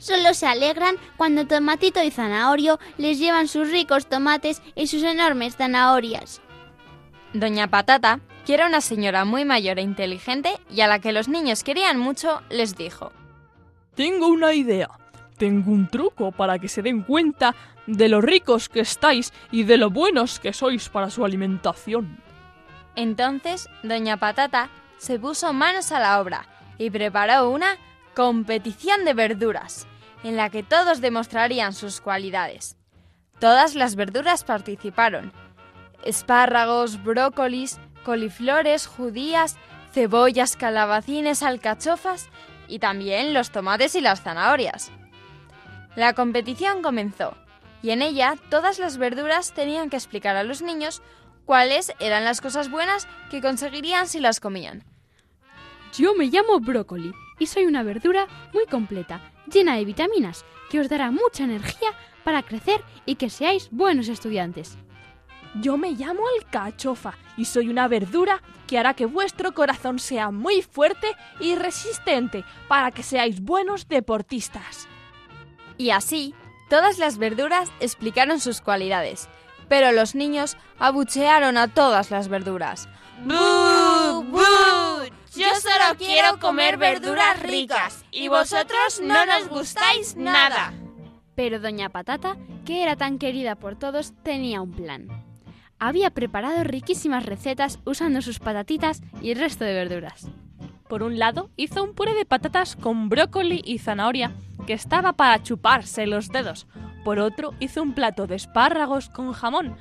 Solo 0.00 0.32
se 0.32 0.46
alegran 0.46 0.96
cuando 1.18 1.46
Tomatito 1.46 2.02
y 2.02 2.10
Zanahorio 2.10 2.80
les 2.96 3.18
llevan 3.18 3.48
sus 3.48 3.70
ricos 3.70 4.06
tomates 4.06 4.62
y 4.74 4.86
sus 4.86 5.02
enormes 5.02 5.56
zanahorias. 5.56 6.40
Doña 7.34 7.68
Patata, 7.68 8.20
que 8.46 8.54
era 8.54 8.66
una 8.66 8.80
señora 8.80 9.26
muy 9.26 9.44
mayor 9.44 9.78
e 9.78 9.82
inteligente 9.82 10.58
y 10.70 10.80
a 10.80 10.86
la 10.86 11.00
que 11.00 11.12
los 11.12 11.28
niños 11.28 11.62
querían 11.62 11.98
mucho, 11.98 12.40
les 12.48 12.76
dijo. 12.76 13.12
Tengo 13.94 14.28
una 14.28 14.54
idea. 14.54 14.88
Tengo 15.36 15.70
un 15.70 15.86
truco 15.88 16.32
para 16.32 16.58
que 16.58 16.68
se 16.68 16.80
den 16.80 17.02
cuenta 17.02 17.54
de 17.86 18.08
lo 18.08 18.22
ricos 18.22 18.70
que 18.70 18.80
estáis 18.80 19.34
y 19.50 19.64
de 19.64 19.76
lo 19.76 19.90
buenos 19.90 20.40
que 20.40 20.54
sois 20.54 20.88
para 20.88 21.10
su 21.10 21.26
alimentación. 21.26 22.22
Entonces, 22.96 23.68
Doña 23.82 24.16
Patata 24.16 24.70
se 24.96 25.18
puso 25.18 25.52
manos 25.52 25.92
a 25.92 26.00
la 26.00 26.20
obra 26.20 26.46
y 26.78 26.88
preparó 26.88 27.50
una 27.50 27.76
competición 28.14 29.04
de 29.04 29.14
verduras, 29.14 29.86
en 30.22 30.36
la 30.36 30.50
que 30.50 30.62
todos 30.62 31.00
demostrarían 31.00 31.72
sus 31.72 32.00
cualidades. 32.00 32.76
Todas 33.38 33.74
las 33.74 33.96
verduras 33.96 34.44
participaron. 34.44 35.32
Espárragos, 36.04 37.02
brócolis, 37.02 37.78
coliflores, 38.04 38.86
judías, 38.86 39.56
cebollas, 39.92 40.56
calabacines, 40.56 41.42
alcachofas 41.42 42.28
y 42.68 42.78
también 42.78 43.34
los 43.34 43.50
tomates 43.50 43.94
y 43.94 44.00
las 44.00 44.22
zanahorias. 44.22 44.90
La 45.96 46.12
competición 46.12 46.82
comenzó 46.82 47.34
y 47.82 47.90
en 47.90 48.02
ella 48.02 48.36
todas 48.50 48.78
las 48.78 48.98
verduras 48.98 49.52
tenían 49.52 49.90
que 49.90 49.96
explicar 49.96 50.36
a 50.36 50.44
los 50.44 50.62
niños 50.62 51.02
cuáles 51.44 51.92
eran 51.98 52.24
las 52.24 52.40
cosas 52.40 52.70
buenas 52.70 53.08
que 53.30 53.40
conseguirían 53.40 54.06
si 54.06 54.20
las 54.20 54.38
comían. 54.38 54.84
Yo 55.96 56.14
me 56.14 56.26
llamo 56.26 56.60
brócoli 56.60 57.12
y 57.38 57.46
soy 57.46 57.64
una 57.64 57.82
verdura 57.82 58.28
muy 58.52 58.66
completa, 58.66 59.20
llena 59.50 59.76
de 59.76 59.84
vitaminas, 59.84 60.44
que 60.70 60.80
os 60.80 60.88
dará 60.88 61.10
mucha 61.10 61.44
energía 61.44 61.90
para 62.24 62.42
crecer 62.42 62.82
y 63.06 63.16
que 63.16 63.30
seáis 63.30 63.68
buenos 63.70 64.08
estudiantes. 64.08 64.78
Yo 65.56 65.76
me 65.76 65.92
llamo 65.92 66.22
alcachofa 66.38 67.14
y 67.36 67.44
soy 67.44 67.68
una 67.68 67.88
verdura 67.88 68.40
que 68.68 68.78
hará 68.78 68.94
que 68.94 69.06
vuestro 69.06 69.52
corazón 69.52 69.98
sea 69.98 70.30
muy 70.30 70.62
fuerte 70.62 71.08
y 71.40 71.56
resistente 71.56 72.44
para 72.68 72.92
que 72.92 73.02
seáis 73.02 73.40
buenos 73.40 73.88
deportistas. 73.88 74.86
Y 75.76 75.90
así, 75.90 76.34
todas 76.68 76.98
las 76.98 77.18
verduras 77.18 77.72
explicaron 77.80 78.38
sus 78.38 78.60
cualidades, 78.60 79.28
pero 79.68 79.90
los 79.90 80.14
niños 80.14 80.56
abuchearon 80.78 81.56
a 81.56 81.66
todas 81.66 82.12
las 82.12 82.28
verduras. 82.28 82.88
¡Bú! 83.24 84.22
¡Bú! 84.30 84.40
Yo 85.34 85.46
solo 85.54 85.96
quiero 85.96 86.40
comer 86.40 86.76
verduras 86.76 87.40
ricas 87.40 88.04
y 88.10 88.26
vosotros 88.26 89.00
no 89.00 89.26
nos 89.26 89.48
gustáis 89.48 90.16
nada. 90.16 90.72
Pero 91.36 91.60
Doña 91.60 91.88
Patata, 91.88 92.36
que 92.64 92.82
era 92.82 92.96
tan 92.96 93.18
querida 93.18 93.54
por 93.54 93.76
todos, 93.78 94.12
tenía 94.24 94.60
un 94.60 94.72
plan. 94.72 95.06
Había 95.78 96.10
preparado 96.10 96.64
riquísimas 96.64 97.26
recetas 97.26 97.78
usando 97.84 98.22
sus 98.22 98.40
patatitas 98.40 99.02
y 99.22 99.30
el 99.30 99.38
resto 99.38 99.64
de 99.64 99.74
verduras. 99.74 100.28
Por 100.88 101.04
un 101.04 101.20
lado, 101.20 101.50
hizo 101.56 101.84
un 101.84 101.94
puré 101.94 102.14
de 102.14 102.26
patatas 102.26 102.74
con 102.74 103.08
brócoli 103.08 103.62
y 103.64 103.78
zanahoria 103.78 104.32
que 104.66 104.72
estaba 104.72 105.12
para 105.12 105.40
chuparse 105.44 106.08
los 106.08 106.30
dedos. 106.30 106.66
Por 107.04 107.20
otro, 107.20 107.54
hizo 107.60 107.82
un 107.82 107.94
plato 107.94 108.26
de 108.26 108.34
espárragos 108.34 109.08
con 109.08 109.32
jamón. 109.32 109.76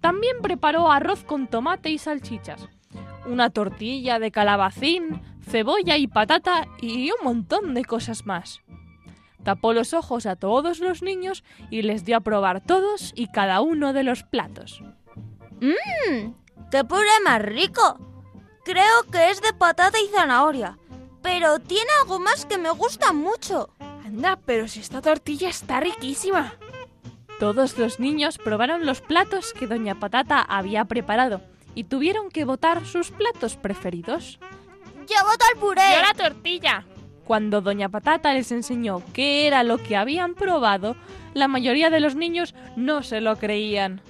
También 0.00 0.42
preparó 0.42 0.90
arroz 0.90 1.22
con 1.22 1.46
tomate 1.46 1.90
y 1.90 1.98
salchichas. 1.98 2.68
Una 3.28 3.50
tortilla 3.50 4.18
de 4.18 4.30
calabacín, 4.30 5.20
cebolla 5.46 5.98
y 5.98 6.06
patata 6.06 6.66
y 6.80 7.10
un 7.10 7.24
montón 7.24 7.74
de 7.74 7.84
cosas 7.84 8.24
más. 8.24 8.62
Tapó 9.44 9.74
los 9.74 9.92
ojos 9.92 10.24
a 10.24 10.34
todos 10.34 10.78
los 10.80 11.02
niños 11.02 11.44
y 11.70 11.82
les 11.82 12.06
dio 12.06 12.16
a 12.16 12.20
probar 12.20 12.62
todos 12.62 13.12
y 13.14 13.26
cada 13.30 13.60
uno 13.60 13.92
de 13.92 14.02
los 14.02 14.22
platos. 14.22 14.82
¡Mmm! 15.60 16.32
¡Qué 16.70 16.84
puré 16.84 17.20
más 17.22 17.42
rico! 17.42 17.98
Creo 18.64 19.02
que 19.12 19.30
es 19.30 19.42
de 19.42 19.52
patata 19.52 19.98
y 20.00 20.08
zanahoria, 20.08 20.78
pero 21.20 21.58
tiene 21.58 21.90
algo 22.00 22.18
más 22.18 22.46
que 22.46 22.56
me 22.56 22.70
gusta 22.70 23.12
mucho. 23.12 23.68
Anda, 24.06 24.38
pero 24.42 24.68
si 24.68 24.80
esta 24.80 25.02
tortilla 25.02 25.50
está 25.50 25.80
riquísima. 25.80 26.54
Todos 27.38 27.76
los 27.76 28.00
niños 28.00 28.38
probaron 28.38 28.86
los 28.86 29.02
platos 29.02 29.52
que 29.52 29.66
Doña 29.66 30.00
Patata 30.00 30.40
había 30.40 30.86
preparado 30.86 31.42
y 31.74 31.84
tuvieron 31.84 32.30
que 32.30 32.44
votar 32.44 32.86
sus 32.86 33.10
platos 33.10 33.56
preferidos. 33.56 34.38
¡Yo 35.08 35.16
voto 35.24 35.44
el 35.54 35.60
puré! 35.60 35.82
¡Yo 35.94 36.02
la 36.02 36.14
tortilla! 36.14 36.86
Cuando 37.24 37.60
Doña 37.60 37.88
Patata 37.88 38.32
les 38.32 38.52
enseñó 38.52 39.02
qué 39.12 39.46
era 39.46 39.62
lo 39.62 39.78
que 39.78 39.96
habían 39.96 40.34
probado, 40.34 40.96
la 41.34 41.48
mayoría 41.48 41.90
de 41.90 42.00
los 42.00 42.14
niños 42.14 42.54
no 42.76 43.02
se 43.02 43.20
lo 43.20 43.36
creían. 43.36 44.00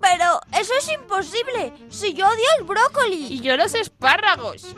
Pero 0.00 0.40
eso 0.58 0.72
es 0.78 0.92
imposible, 0.92 1.72
si 1.88 2.14
yo 2.14 2.26
odio 2.26 2.44
el 2.58 2.64
brócoli. 2.64 3.26
Y 3.30 3.40
yo 3.40 3.56
los 3.56 3.74
espárragos. 3.74 4.74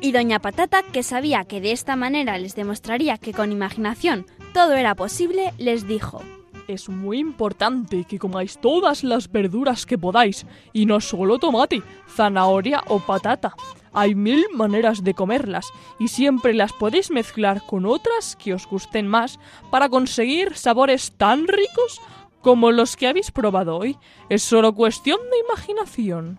Y 0.00 0.12
Doña 0.12 0.38
Patata, 0.38 0.82
que 0.82 1.02
sabía 1.02 1.44
que 1.44 1.60
de 1.60 1.72
esta 1.72 1.96
manera 1.96 2.38
les 2.38 2.54
demostraría 2.54 3.18
que 3.18 3.34
con 3.34 3.52
imaginación 3.52 4.26
todo 4.54 4.72
era 4.74 4.94
posible, 4.94 5.52
les 5.58 5.86
dijo. 5.86 6.22
Es 6.70 6.88
muy 6.88 7.18
importante 7.18 8.04
que 8.04 8.20
comáis 8.20 8.56
todas 8.60 9.02
las 9.02 9.32
verduras 9.32 9.86
que 9.86 9.98
podáis, 9.98 10.46
y 10.72 10.86
no 10.86 11.00
solo 11.00 11.40
tomate, 11.40 11.82
zanahoria 12.14 12.84
o 12.86 13.00
patata. 13.00 13.56
Hay 13.92 14.14
mil 14.14 14.44
maneras 14.54 15.02
de 15.02 15.12
comerlas, 15.12 15.66
y 15.98 16.06
siempre 16.06 16.54
las 16.54 16.72
podéis 16.72 17.10
mezclar 17.10 17.66
con 17.66 17.86
otras 17.86 18.36
que 18.36 18.54
os 18.54 18.68
gusten 18.68 19.08
más 19.08 19.40
para 19.72 19.88
conseguir 19.88 20.56
sabores 20.56 21.10
tan 21.16 21.48
ricos 21.48 22.00
como 22.40 22.70
los 22.70 22.96
que 22.96 23.08
habéis 23.08 23.32
probado 23.32 23.76
hoy. 23.76 23.98
Es 24.28 24.44
solo 24.44 24.72
cuestión 24.72 25.18
de 25.32 25.38
imaginación. 25.52 26.38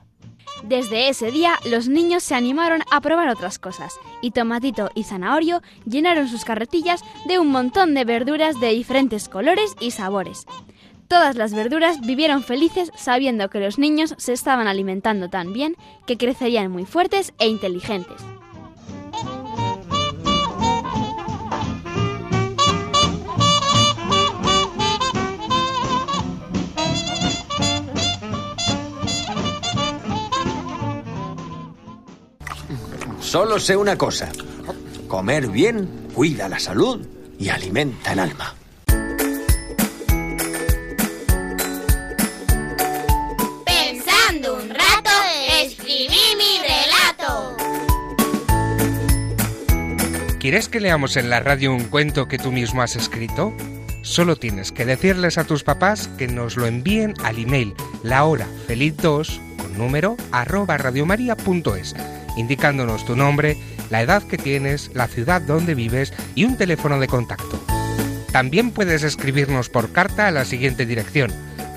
Desde 0.64 1.10
ese 1.10 1.32
día 1.32 1.54
los 1.70 1.88
niños 1.88 2.24
se 2.24 2.36
animaron 2.36 2.82
a 2.92 3.02
probar 3.02 3.30
otras 3.30 3.58
cosas 3.58 3.94
y 4.22 4.32
Tomatito 4.32 4.92
y 4.94 5.04
Zanahorio 5.04 5.62
llenaron 5.86 6.28
sus 6.28 6.46
carretillas 6.46 7.04
de 7.26 7.40
un 7.40 7.48
montón 7.48 7.94
de 7.94 8.06
verduras 8.06 8.60
de 8.60 8.70
diferentes 8.70 9.28
colores 9.28 9.76
y 9.80 9.92
sabores. 9.92 10.46
Todas 11.08 11.36
las 11.36 11.54
verduras 11.54 12.00
vivieron 12.00 12.44
felices 12.44 12.92
sabiendo 12.96 13.50
que 13.50 13.60
los 13.60 13.80
niños 13.80 14.14
se 14.18 14.34
estaban 14.34 14.68
alimentando 14.68 15.30
tan 15.30 15.52
bien 15.52 15.76
que 16.06 16.18
crecerían 16.18 16.72
muy 16.72 16.86
fuertes 16.86 17.34
e 17.40 17.48
inteligentes. 17.48 18.22
Solo 33.32 33.60
sé 33.60 33.78
una 33.78 33.98
cosa. 33.98 34.30
Comer 35.08 35.48
bien 35.48 35.88
cuida 36.14 36.50
la 36.50 36.60
salud 36.60 37.08
y 37.40 37.48
alimenta 37.48 38.12
el 38.12 38.20
alma. 38.20 38.56
Pensando 43.66 44.56
un 44.56 44.70
rato, 44.70 45.10
escribí 45.64 46.20
mi 46.38 46.60
relato. 46.60 47.56
¿Quieres 50.38 50.68
que 50.68 50.82
leamos 50.82 51.16
en 51.16 51.30
la 51.30 51.40
radio 51.40 51.74
un 51.74 51.86
cuento 51.86 52.28
que 52.28 52.38
tú 52.38 52.52
mismo 52.52 52.82
has 52.82 52.98
escrito? 52.98 53.54
Solo 54.02 54.36
tienes 54.36 54.74
que 54.74 54.84
decirles 54.84 55.38
a 55.38 55.46
tus 55.46 55.64
papás 55.64 56.10
que 56.18 56.28
nos 56.28 56.58
lo 56.58 56.66
envíen 56.66 57.14
al 57.24 57.40
email 57.40 57.76
lahorafeliz2 58.04 59.56
con 59.56 59.78
número 59.78 60.18
arroba 60.34 60.78
radiomaria.es 60.78 61.96
indicándonos 62.38 63.06
tu 63.06 63.16
nombre, 63.16 63.58
la 63.90 64.02
edad 64.02 64.24
que 64.24 64.38
tienes, 64.38 64.92
la 64.94 65.08
ciudad 65.08 65.42
donde 65.42 65.76
vives 65.76 66.14
y 66.36 66.46
un 66.46 66.58
teléfono 66.58 67.00
de 67.00 67.08
contacto. 67.08 67.60
También 68.32 68.72
puedes 68.72 69.04
escribirnos 69.04 69.70
por 69.70 69.92
carta 69.92 70.28
a 70.28 70.32
la 70.32 70.46
siguiente 70.46 70.86
dirección. 70.86 71.32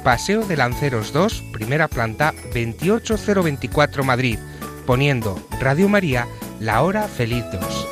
Paseo 0.05 0.45
de 0.45 0.57
Lanceros 0.57 1.13
2, 1.13 1.45
primera 1.53 1.89
planta, 1.89 2.33
28024 2.53 4.05
Madrid, 4.05 4.39
poniendo 4.87 5.45
Radio 5.61 5.89
María, 5.89 6.27
la 6.61 6.83
hora 6.83 7.09
feliz 7.09 7.45
2. 7.53 7.89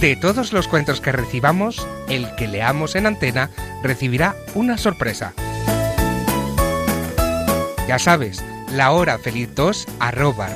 De 0.00 0.16
todos 0.16 0.52
los 0.52 0.68
cuentos 0.68 1.00
que 1.00 1.12
recibamos, 1.12 1.86
el 2.08 2.34
que 2.36 2.48
leamos 2.48 2.94
en 2.94 3.06
antena 3.06 3.50
recibirá 3.82 4.36
una 4.54 4.78
sorpresa. 4.78 5.34
Ya 7.88 7.98
sabes, 7.98 8.42
la 8.72 8.92
hora 8.92 9.18
feliz 9.18 9.54
2 9.54 9.86
arroba 9.98 10.48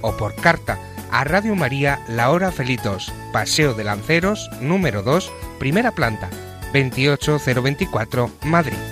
o 0.00 0.16
por 0.16 0.34
carta 0.34 0.78
a 1.10 1.24
Radio 1.24 1.56
María 1.56 2.00
La 2.08 2.30
Hora 2.30 2.52
Felitos, 2.52 3.12
Paseo 3.32 3.74
de 3.74 3.84
Lanceros, 3.84 4.48
número 4.60 5.02
2, 5.02 5.30
primera 5.58 5.90
planta, 5.92 6.30
28024, 6.72 8.30
Madrid. 8.44 8.89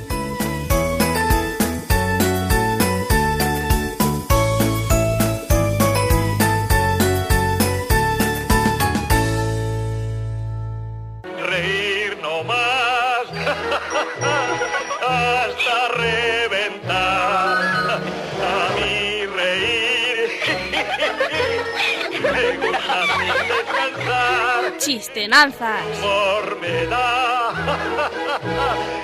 Humor 25.30 26.58
me 26.58 26.86
da 26.86 27.52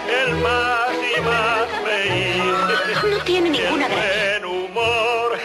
el 0.09 0.35
más 0.37 0.89
y 1.15 1.21
más 1.21 1.69
reír. 1.85 3.11
No 3.11 3.19
tiene 3.25 3.51
ninguna 3.51 3.89
El 3.89 3.93
buen 3.93 4.45
humor, 4.47 5.33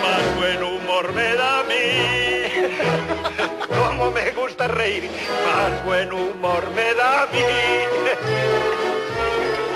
más 0.00 0.36
buen 0.36 0.62
humor 0.62 1.12
me 1.12 1.34
da 1.34 1.58
a 1.58 1.64
mí. 1.64 1.74
Como 3.68 4.12
me 4.12 4.30
gusta 4.30 4.68
reír, 4.68 5.10
más 5.44 5.84
buen 5.84 6.12
humor 6.12 6.70
me 6.70 6.94
da 6.94 7.24
a 7.24 7.26
mí. 7.26 7.40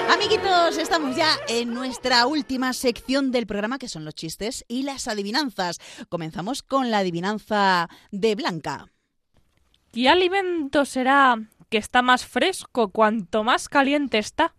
Amiguitos, 0.14 0.78
estamos 0.78 1.16
ya 1.16 1.36
en 1.48 1.74
nuestra 1.74 2.24
última 2.28 2.72
sección 2.72 3.32
del 3.32 3.48
programa 3.48 3.80
que 3.80 3.88
son 3.88 4.04
los 4.04 4.14
chistes 4.14 4.64
y 4.68 4.84
las 4.84 5.08
adivinanzas. 5.08 5.78
Comenzamos 6.08 6.62
con 6.62 6.92
la 6.92 6.98
adivinanza 6.98 7.88
de 8.12 8.36
Blanca. 8.36 8.86
¿Qué 10.00 10.08
alimento 10.08 10.84
será 10.84 11.36
que 11.68 11.76
está 11.76 12.02
más 12.02 12.24
fresco 12.24 12.90
cuanto 12.90 13.42
más 13.42 13.68
caliente 13.68 14.18
está? 14.18 14.54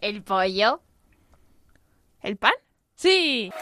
¿El 0.00 0.22
pollo? 0.22 0.80
¿El 2.22 2.38
pan? 2.38 2.54
Sí. 2.94 3.52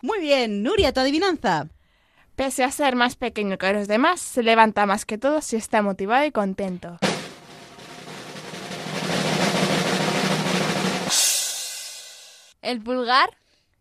Muy 0.00 0.20
bien, 0.20 0.62
Nuria, 0.62 0.92
tu 0.92 1.00
adivinanza. 1.00 1.66
Pese 2.36 2.62
a 2.62 2.70
ser 2.70 2.94
más 2.94 3.16
pequeño 3.16 3.58
que 3.58 3.72
los 3.72 3.88
demás, 3.88 4.20
se 4.20 4.44
levanta 4.44 4.86
más 4.86 5.04
que 5.04 5.18
todos 5.18 5.52
y 5.52 5.56
está 5.56 5.82
motivado 5.82 6.24
y 6.24 6.30
contento. 6.30 6.98
¿El 12.68 12.82
pulgar? 12.82 13.30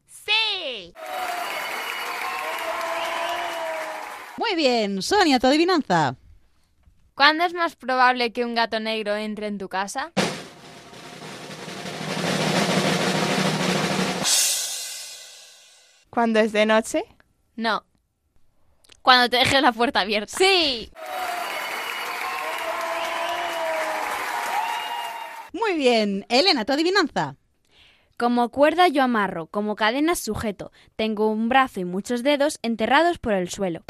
Sí. 0.08 0.94
Muy 4.38 4.56
bien, 4.56 5.02
Sonia, 5.02 5.40
tu 5.40 5.48
adivinanza. 5.48 6.16
¿Cuándo 7.14 7.44
es 7.44 7.54
más 7.54 7.76
probable 7.76 8.32
que 8.32 8.46
un 8.46 8.56
gato 8.56 8.80
negro 8.80 9.18
entre 9.18 9.48
en 9.48 9.58
tu 9.58 9.68
casa? 9.68 10.14
¿Cuándo 16.10 16.40
es 16.40 16.54
de 16.54 16.66
noche? 16.66 17.04
No. 17.58 17.84
Cuando 19.02 19.30
te 19.30 19.36
dejes 19.36 19.62
la 19.62 19.74
puerta 19.74 20.00
abierta. 20.00 20.38
Sí. 20.38 20.90
Muy 25.52 25.74
bien, 25.74 26.26
Elena, 26.30 26.64
tu 26.64 26.72
adivinanza. 26.72 27.36
Como 28.18 28.50
cuerda 28.50 28.88
yo 28.88 29.04
amarro, 29.04 29.46
como 29.46 29.76
cadenas 29.76 30.18
sujeto. 30.18 30.72
Tengo 30.96 31.28
un 31.28 31.50
brazo 31.50 31.82
y 31.82 31.86
muchos 31.86 32.24
dedos 32.24 32.58
enterrados 32.64 33.20
por 33.20 33.34
el 33.34 33.48
suelo. 33.48 33.84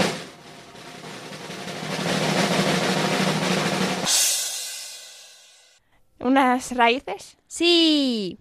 ¿Unas 6.20 6.76
raíces? 6.76 7.38
Sí. 7.48 8.38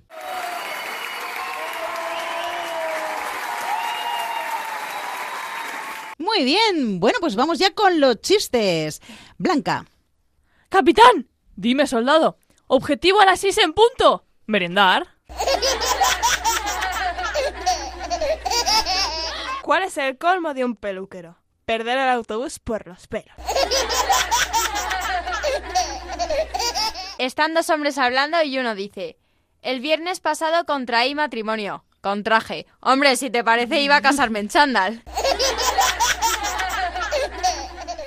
Muy 6.18 6.42
bien, 6.42 6.98
bueno, 6.98 7.18
pues 7.20 7.36
vamos 7.36 7.60
ya 7.60 7.72
con 7.74 8.00
los 8.00 8.20
chistes. 8.20 9.00
Blanca. 9.38 9.86
Capitán, 10.68 11.28
dime 11.54 11.86
soldado, 11.86 12.38
objetivo 12.66 13.20
a 13.20 13.26
las 13.26 13.38
6 13.38 13.58
en 13.58 13.72
punto. 13.72 14.24
Merendar. 14.46 15.15
¿Cuál 19.66 19.82
es 19.82 19.98
el 19.98 20.16
colmo 20.16 20.54
de 20.54 20.64
un 20.64 20.76
peluquero? 20.76 21.38
Perder 21.64 21.98
el 21.98 22.08
autobús 22.10 22.60
por 22.60 22.86
los 22.86 23.08
pelos. 23.08 23.34
Están 27.18 27.52
dos 27.52 27.68
hombres 27.70 27.98
hablando 27.98 28.40
y 28.44 28.58
uno 28.58 28.76
dice, 28.76 29.16
el 29.62 29.80
viernes 29.80 30.20
pasado 30.20 30.66
contraí 30.66 31.16
matrimonio. 31.16 31.84
Con 32.00 32.22
traje. 32.22 32.68
Hombre, 32.78 33.16
si 33.16 33.28
te 33.28 33.42
parece 33.42 33.80
iba 33.80 33.96
a 33.96 34.02
casarme 34.02 34.38
en 34.38 34.48
chándal. 34.50 35.02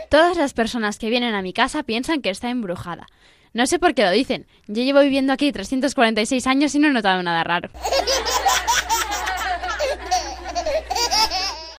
Todas 0.09 0.37
las 0.37 0.53
personas 0.53 0.97
que 0.97 1.09
vienen 1.09 1.35
a 1.35 1.41
mi 1.41 1.51
casa 1.51 1.83
piensan 1.83 2.21
que 2.21 2.29
está 2.29 2.49
embrujada. 2.49 3.05
No 3.51 3.67
sé 3.67 3.79
por 3.79 3.93
qué 3.93 4.05
lo 4.05 4.11
dicen. 4.11 4.47
Yo 4.67 4.81
llevo 4.83 5.01
viviendo 5.01 5.33
aquí 5.33 5.51
346 5.51 6.47
años 6.47 6.73
y 6.73 6.79
no 6.79 6.87
he 6.87 6.91
notado 6.91 7.21
nada 7.21 7.43
raro. 7.43 7.69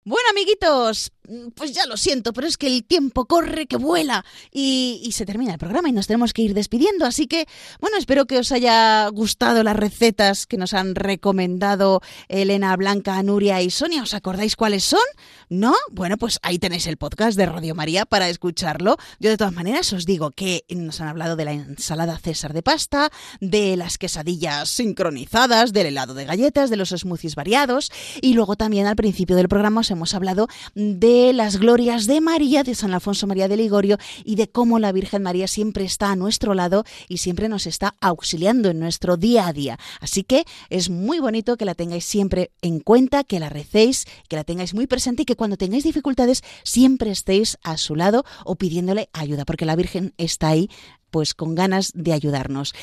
Bueno, 0.05 0.31
amiguitos, 0.31 1.13
pues 1.55 1.73
ya 1.73 1.87
lo 1.87 1.97
siento, 1.97 2.33
pero 2.33 2.47
es 2.47 2.57
que 2.57 2.67
el 2.67 2.85
tiempo 2.85 3.27
corre, 3.27 3.67
que 3.67 3.77
vuela 3.77 4.25
y, 4.53 5.01
y, 5.05 5.13
se 5.13 5.27
termina 5.27 5.53
el 5.53 5.59
programa 5.59 5.89
y 5.89 5.93
nos 5.93 6.07
tenemos 6.07 6.33
que 6.33 6.43
ir 6.43 6.55
despidiendo. 6.55 7.07
Así 7.07 7.27
que, 7.27 7.47
bueno, 7.81 7.97
espero 7.97 8.27
que 8.27 8.39
os 8.39 8.53
haya 8.53 9.07
gustado 9.09 9.63
las 9.63 9.77
recetas 9.77 10.47
que 10.47 10.57
nos 10.57 10.75
han 10.75 10.95
recomendado 10.95 12.01
Elena, 12.29 12.77
Blanca, 12.77 13.23
Nuria 13.23 13.63
y 13.63 13.71
Sonia. 13.71 14.03
¿Os 14.03 14.15
acordáis 14.15 14.57
cuáles 14.57 14.85
son? 14.85 15.01
¿No? 15.49 15.75
Bueno, 15.91 16.17
pues 16.17 16.39
ahí 16.43 16.59
tenéis 16.59 16.87
el 16.87 16.97
podcast 16.97 17.37
de 17.37 17.47
Radio 17.47 17.75
María 17.75 18.07
para 18.07 18.29
escucharlo. 18.29 18.97
Yo 19.19 19.31
de 19.31 19.37
todas 19.37 19.53
maneras 19.53 19.93
os 19.93 20.07
digo 20.07 20.31
que 20.31 20.65
nos 20.69 21.01
han 21.01 21.09
hablado 21.09 21.37
de 21.37 21.45
la 21.45 21.53
ensalada 21.53 22.19
César 22.19 22.53
de 22.53 22.63
pasta, 22.63 23.11
de 23.41 23.77
las 23.77 23.99
quesadillas 23.99 24.69
sincronizadas, 24.69 25.73
del 25.73 25.87
helado 25.87 26.15
de 26.15 26.25
galletas, 26.25 26.71
de 26.71 26.77
los 26.77 26.91
smoothies 26.91 27.35
variados 27.35 27.91
y 28.21 28.35
luego 28.35 28.57
también 28.57 28.87
al 28.87 28.97
principio 28.97 29.37
del 29.37 29.49
programa 29.49 29.81
os 29.81 29.91
hemos 29.91 30.15
hablado 30.15 30.49
de 30.75 31.20
las 31.35 31.59
glorias 31.59 32.07
de 32.07 32.21
María, 32.21 32.63
de 32.63 32.75
San 32.75 32.95
Alfonso 32.95 33.27
María 33.27 33.47
de 33.47 33.57
Ligorio 33.57 33.99
y 34.25 34.37
de 34.37 34.49
cómo 34.49 34.79
la 34.79 34.91
Virgen 34.91 35.23
María 35.23 35.47
siempre 35.47 35.85
está 35.85 36.11
a 36.11 36.17
nuestro 36.17 36.55
lado 36.55 36.85
y 37.09 37.19
siempre 37.19 37.49
nos 37.49 37.67
está 37.67 37.95
auxiliando 38.01 38.71
en 38.71 38.79
nuestro 38.79 39.17
día 39.17 39.47
a 39.47 39.53
día. 39.53 39.79
Así 40.01 40.25
que 40.25 40.45
es 40.71 40.89
muy 40.89 41.19
bonito 41.19 41.57
que 41.57 41.65
la 41.65 41.75
tengáis 41.75 42.05
siempre 42.05 42.51
en 42.63 42.81
cuenta, 42.81 43.23
que 43.25 43.39
la 43.39 43.49
recéis, 43.49 44.07
que 44.29 44.37
la 44.37 44.45
tengáis 44.45 44.75
muy 44.75 44.87
presente 44.87 45.23
y 45.23 45.25
que 45.27 45.37
cuando 45.37 45.57
tengáis 45.57 45.85
dificultades 45.85 46.43
siempre 46.65 47.11
estéis 47.11 47.59
a 47.63 47.77
su 47.77 47.97
lado 47.97 48.25
o 48.45 48.57
pidiéndole 48.57 49.09
ayuda, 49.13 49.45
porque 49.45 49.67
la 49.67 49.77
Virgen 49.77 50.15
está 50.17 50.49
ahí 50.49 50.71
pues 51.11 51.35
con 51.35 51.55
ganas 51.55 51.93
de 51.95 52.13
ayudarnos. 52.13 52.75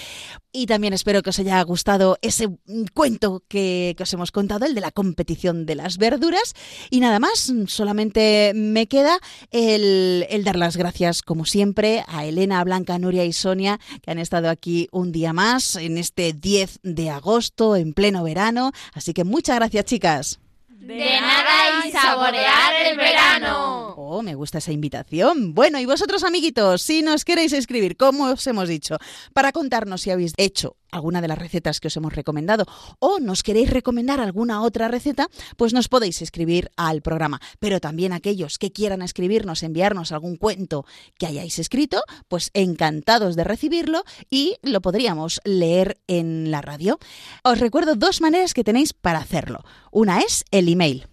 Y 0.52 0.66
también 0.66 0.94
espero 0.94 1.22
que 1.22 1.30
os 1.30 1.40
haya 1.40 1.62
gustado 1.62 2.18
ese 2.22 2.48
cuento 2.94 3.44
que, 3.48 3.94
que, 3.98 4.04
os 4.04 4.14
hemos 4.14 4.32
contado, 4.32 4.66
el 4.66 4.76
de 4.76 4.82
la 4.82 4.92
competición 4.92 5.66
de 5.66 5.76
las 5.76 5.98
verduras. 5.98 6.54
Y 6.90 7.00
nada 7.00 7.20
más, 7.20 7.54
solamente 7.68 8.54
me 8.56 8.88
queda 8.88 9.20
el, 9.52 10.26
el, 10.30 10.44
dar 10.44 10.58
las 10.58 10.78
gracias, 10.78 11.22
como 11.22 11.46
siempre, 11.46 12.04
a 12.08 12.26
Elena, 12.26 12.64
Blanca, 12.64 12.98
Nuria 12.98 13.26
y 13.26 13.34
Sonia, 13.34 13.80
que 14.02 14.12
han 14.12 14.20
estado 14.20 14.50
aquí 14.50 14.88
un 14.92 15.12
día 15.12 15.34
más 15.34 15.76
en 15.76 15.98
este 15.98 16.34
10 16.34 16.80
de 16.84 17.10
agosto, 17.10 17.76
en 17.76 17.94
pleno 17.94 18.24
verano. 18.24 18.72
Así 18.94 19.14
que 19.14 19.24
muchas 19.24 19.58
gracias, 19.58 19.86
chicas. 19.86 20.47
De 20.80 21.20
nada 21.20 21.86
y 21.88 21.92
saborear 21.92 22.74
el 22.86 22.98
verano. 22.98 23.96
Oh, 23.98 24.22
me 24.22 24.36
gusta 24.36 24.60
esa 24.60 24.72
invitación. 24.72 25.56
Bueno, 25.56 25.80
y 25.80 25.86
vosotros, 25.86 26.24
amiguitos, 26.24 26.84
si 26.84 27.02
nos 27.02 27.26
queréis 27.26 27.52
escribir, 27.52 27.98
como 27.98 28.26
os 28.26 28.46
hemos 28.46 28.70
dicho, 28.70 28.98
para 29.34 29.52
contarnos 29.52 30.02
si 30.02 30.12
habéis 30.12 30.34
hecho 30.38 30.78
alguna 30.92 31.22
de 31.22 31.28
las 31.28 31.38
recetas 31.38 31.80
que 31.80 31.88
os 31.88 31.98
hemos 31.98 32.14
recomendado 32.14 32.66
o 33.00 33.20
nos 33.20 33.44
queréis 33.44 33.70
recomendar 33.70 34.20
alguna 34.20 34.62
otra 34.62 34.88
receta, 34.88 35.28
pues 35.58 35.74
nos 35.74 35.90
podéis 35.90 36.22
escribir 36.22 36.72
al 36.78 37.02
programa. 37.02 37.42
Pero 37.60 37.80
también 37.80 38.14
aquellos 38.14 38.58
que 38.58 38.72
quieran 38.72 39.02
escribirnos, 39.02 39.64
enviarnos 39.64 40.12
algún 40.12 40.38
cuento 40.38 40.86
que 41.18 41.26
hayáis 41.26 41.60
escrito, 41.60 42.02
pues 42.28 42.52
encantados 42.54 43.36
de 43.36 43.44
recibirlo 43.44 44.04
y 44.30 44.56
lo 44.62 44.82
podríamos 44.82 45.42
leer 45.44 45.98
en 46.08 46.52
la 46.52 46.62
radio. 46.62 47.00
Os 47.44 47.60
recuerdo 47.60 47.96
dos 47.96 48.22
maneras 48.22 48.54
que 48.54 48.64
tenéis 48.64 48.94
para 48.94 49.20
hacerlo. 49.20 49.64
Una 50.00 50.20
es 50.20 50.46
el 50.52 50.70
email. 50.70 51.08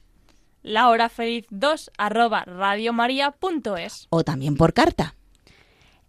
lahorafeliz2 0.63 1.89
arroba 1.97 2.45
radiomaria.es 2.45 4.09
O 4.11 4.25
también 4.25 4.59
por 4.59 4.75
carta. 4.75 5.15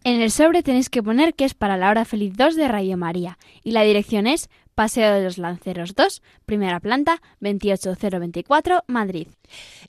En 0.03 0.21
el 0.21 0.29
sobre 0.29 0.61
tenéis 0.61 0.89
que 0.89 1.01
poner 1.01 1.35
que 1.35 1.45
es 1.45 1.53
para 1.53 1.77
la 1.77 1.89
hora 1.89 2.03
feliz 2.03 2.33
2 2.35 2.57
de 2.57 2.67
Radio 2.67 2.97
María 2.97 3.37
y 3.63 3.71
la 3.71 3.83
dirección 3.83 4.27
es 4.27 4.49
Paseo 4.75 5.13
de 5.13 5.23
los 5.23 5.37
Lanceros 5.37 5.95
2, 5.95 6.21
primera 6.45 6.81
planta, 6.81 7.21
28024, 7.39 8.83
Madrid. 8.87 9.29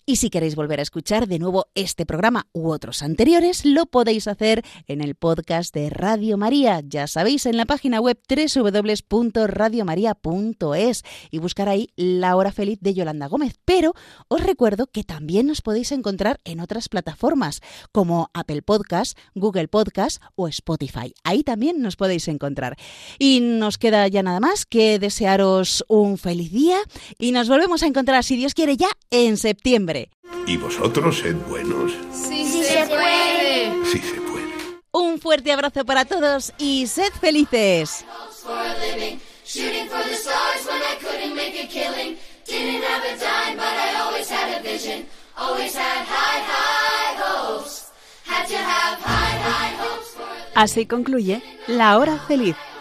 Y 0.05 0.17
si 0.17 0.29
queréis 0.31 0.55
volver 0.55 0.79
a 0.79 0.83
escuchar 0.83 1.27
de 1.27 1.41
nuevo 1.41 1.67
este 1.75 2.07
programa 2.07 2.47
u 2.53 2.71
otros 2.71 3.03
anteriores, 3.03 3.65
lo 3.65 3.87
podéis 3.87 4.29
hacer 4.29 4.65
en 4.87 5.01
el 5.01 5.17
podcast 5.17 5.75
de 5.75 5.91
Radio 5.91 6.37
María. 6.37 6.83
Ya 6.87 7.09
sabéis, 7.09 7.47
en 7.47 7.57
la 7.57 7.65
página 7.65 8.01
web 8.01 8.17
www.radiomaria.es 8.29 11.03
y 11.33 11.39
buscar 11.39 11.69
ahí 11.69 11.89
La 11.97 12.37
Hora 12.37 12.53
Feliz 12.53 12.79
de 12.81 12.95
Yolanda 12.95 13.27
Gómez. 13.27 13.59
Pero 13.65 13.95
os 14.29 14.45
recuerdo 14.45 14.87
que 14.87 15.03
también 15.03 15.49
nos 15.49 15.63
podéis 15.63 15.91
encontrar 15.91 16.39
en 16.45 16.61
otras 16.61 16.89
plataformas 16.89 17.61
como 17.91 18.31
Apple 18.35 18.63
Podcast, 18.63 19.19
Google 19.35 19.67
Podcast 19.67 20.23
o 20.37 20.47
Spotify. 20.47 21.13
Ahí 21.25 21.43
también 21.43 21.83
nos 21.83 21.97
podéis 21.97 22.29
encontrar. 22.29 22.77
Y 23.19 23.41
nos 23.41 23.79
queda 23.79 24.07
ya 24.07 24.23
nada 24.23 24.39
más 24.39 24.65
que 24.67 24.76
desearos 24.77 25.85
un 25.89 26.19
feliz 26.19 26.53
día 26.53 26.79
y 27.19 27.33
nos 27.33 27.49
volvemos 27.49 27.83
a 27.83 27.87
encontrar, 27.87 28.25
si 28.25 28.37
Dios 28.37 28.55
quiere, 28.55 28.77
ya 28.77 28.89
en 29.11 29.37
septiembre. 29.37 30.11
Y 30.47 30.57
vosotros 30.57 31.19
sed 31.19 31.37
buenos. 31.49 31.93
Sí, 32.13 32.47
se 32.47 32.87
puede. 32.87 33.85
Sí 33.91 33.99
se 33.99 34.21
puede. 34.21 34.47
Un 34.93 35.19
fuerte 35.19 35.53
abrazo 35.53 35.85
para 35.85 36.05
todos 36.05 36.53
y 36.59 36.87
sed 36.87 37.13
felices. 37.21 38.05
for 38.47 38.57
a 38.57 38.75
living. 38.79 39.19
Shooting 39.45 39.89
for 39.89 40.03
the 40.09 40.15
stars 40.15 40.63
when 40.67 40.81
I 40.83 40.95
couldn't 41.01 41.35
make 41.35 41.55
a 41.59 41.67
killing. 41.67 42.17
Didn't 42.47 42.83
have 42.83 43.05
a 43.05 43.15
dime, 43.19 43.57
but 43.57 43.75
I 43.75 44.01
always 44.05 44.31
had 44.31 44.59
a 44.59 44.63
vision. 44.63 45.07
Always 45.37 45.75
had 45.75 46.07
high, 46.07 46.41
high 46.53 47.15
hopes. 47.23 47.91
Had 48.25 48.47
to 48.47 48.57
have 48.57 48.99
high, 49.01 49.37
high 49.49 49.75
hopes 49.83 50.09
for 50.15 50.23
a 50.23 50.63
Así 50.63 50.87
concluye 50.87 51.43
La 51.67 51.99
Hora 51.99 52.19
Feliz, 52.27 52.57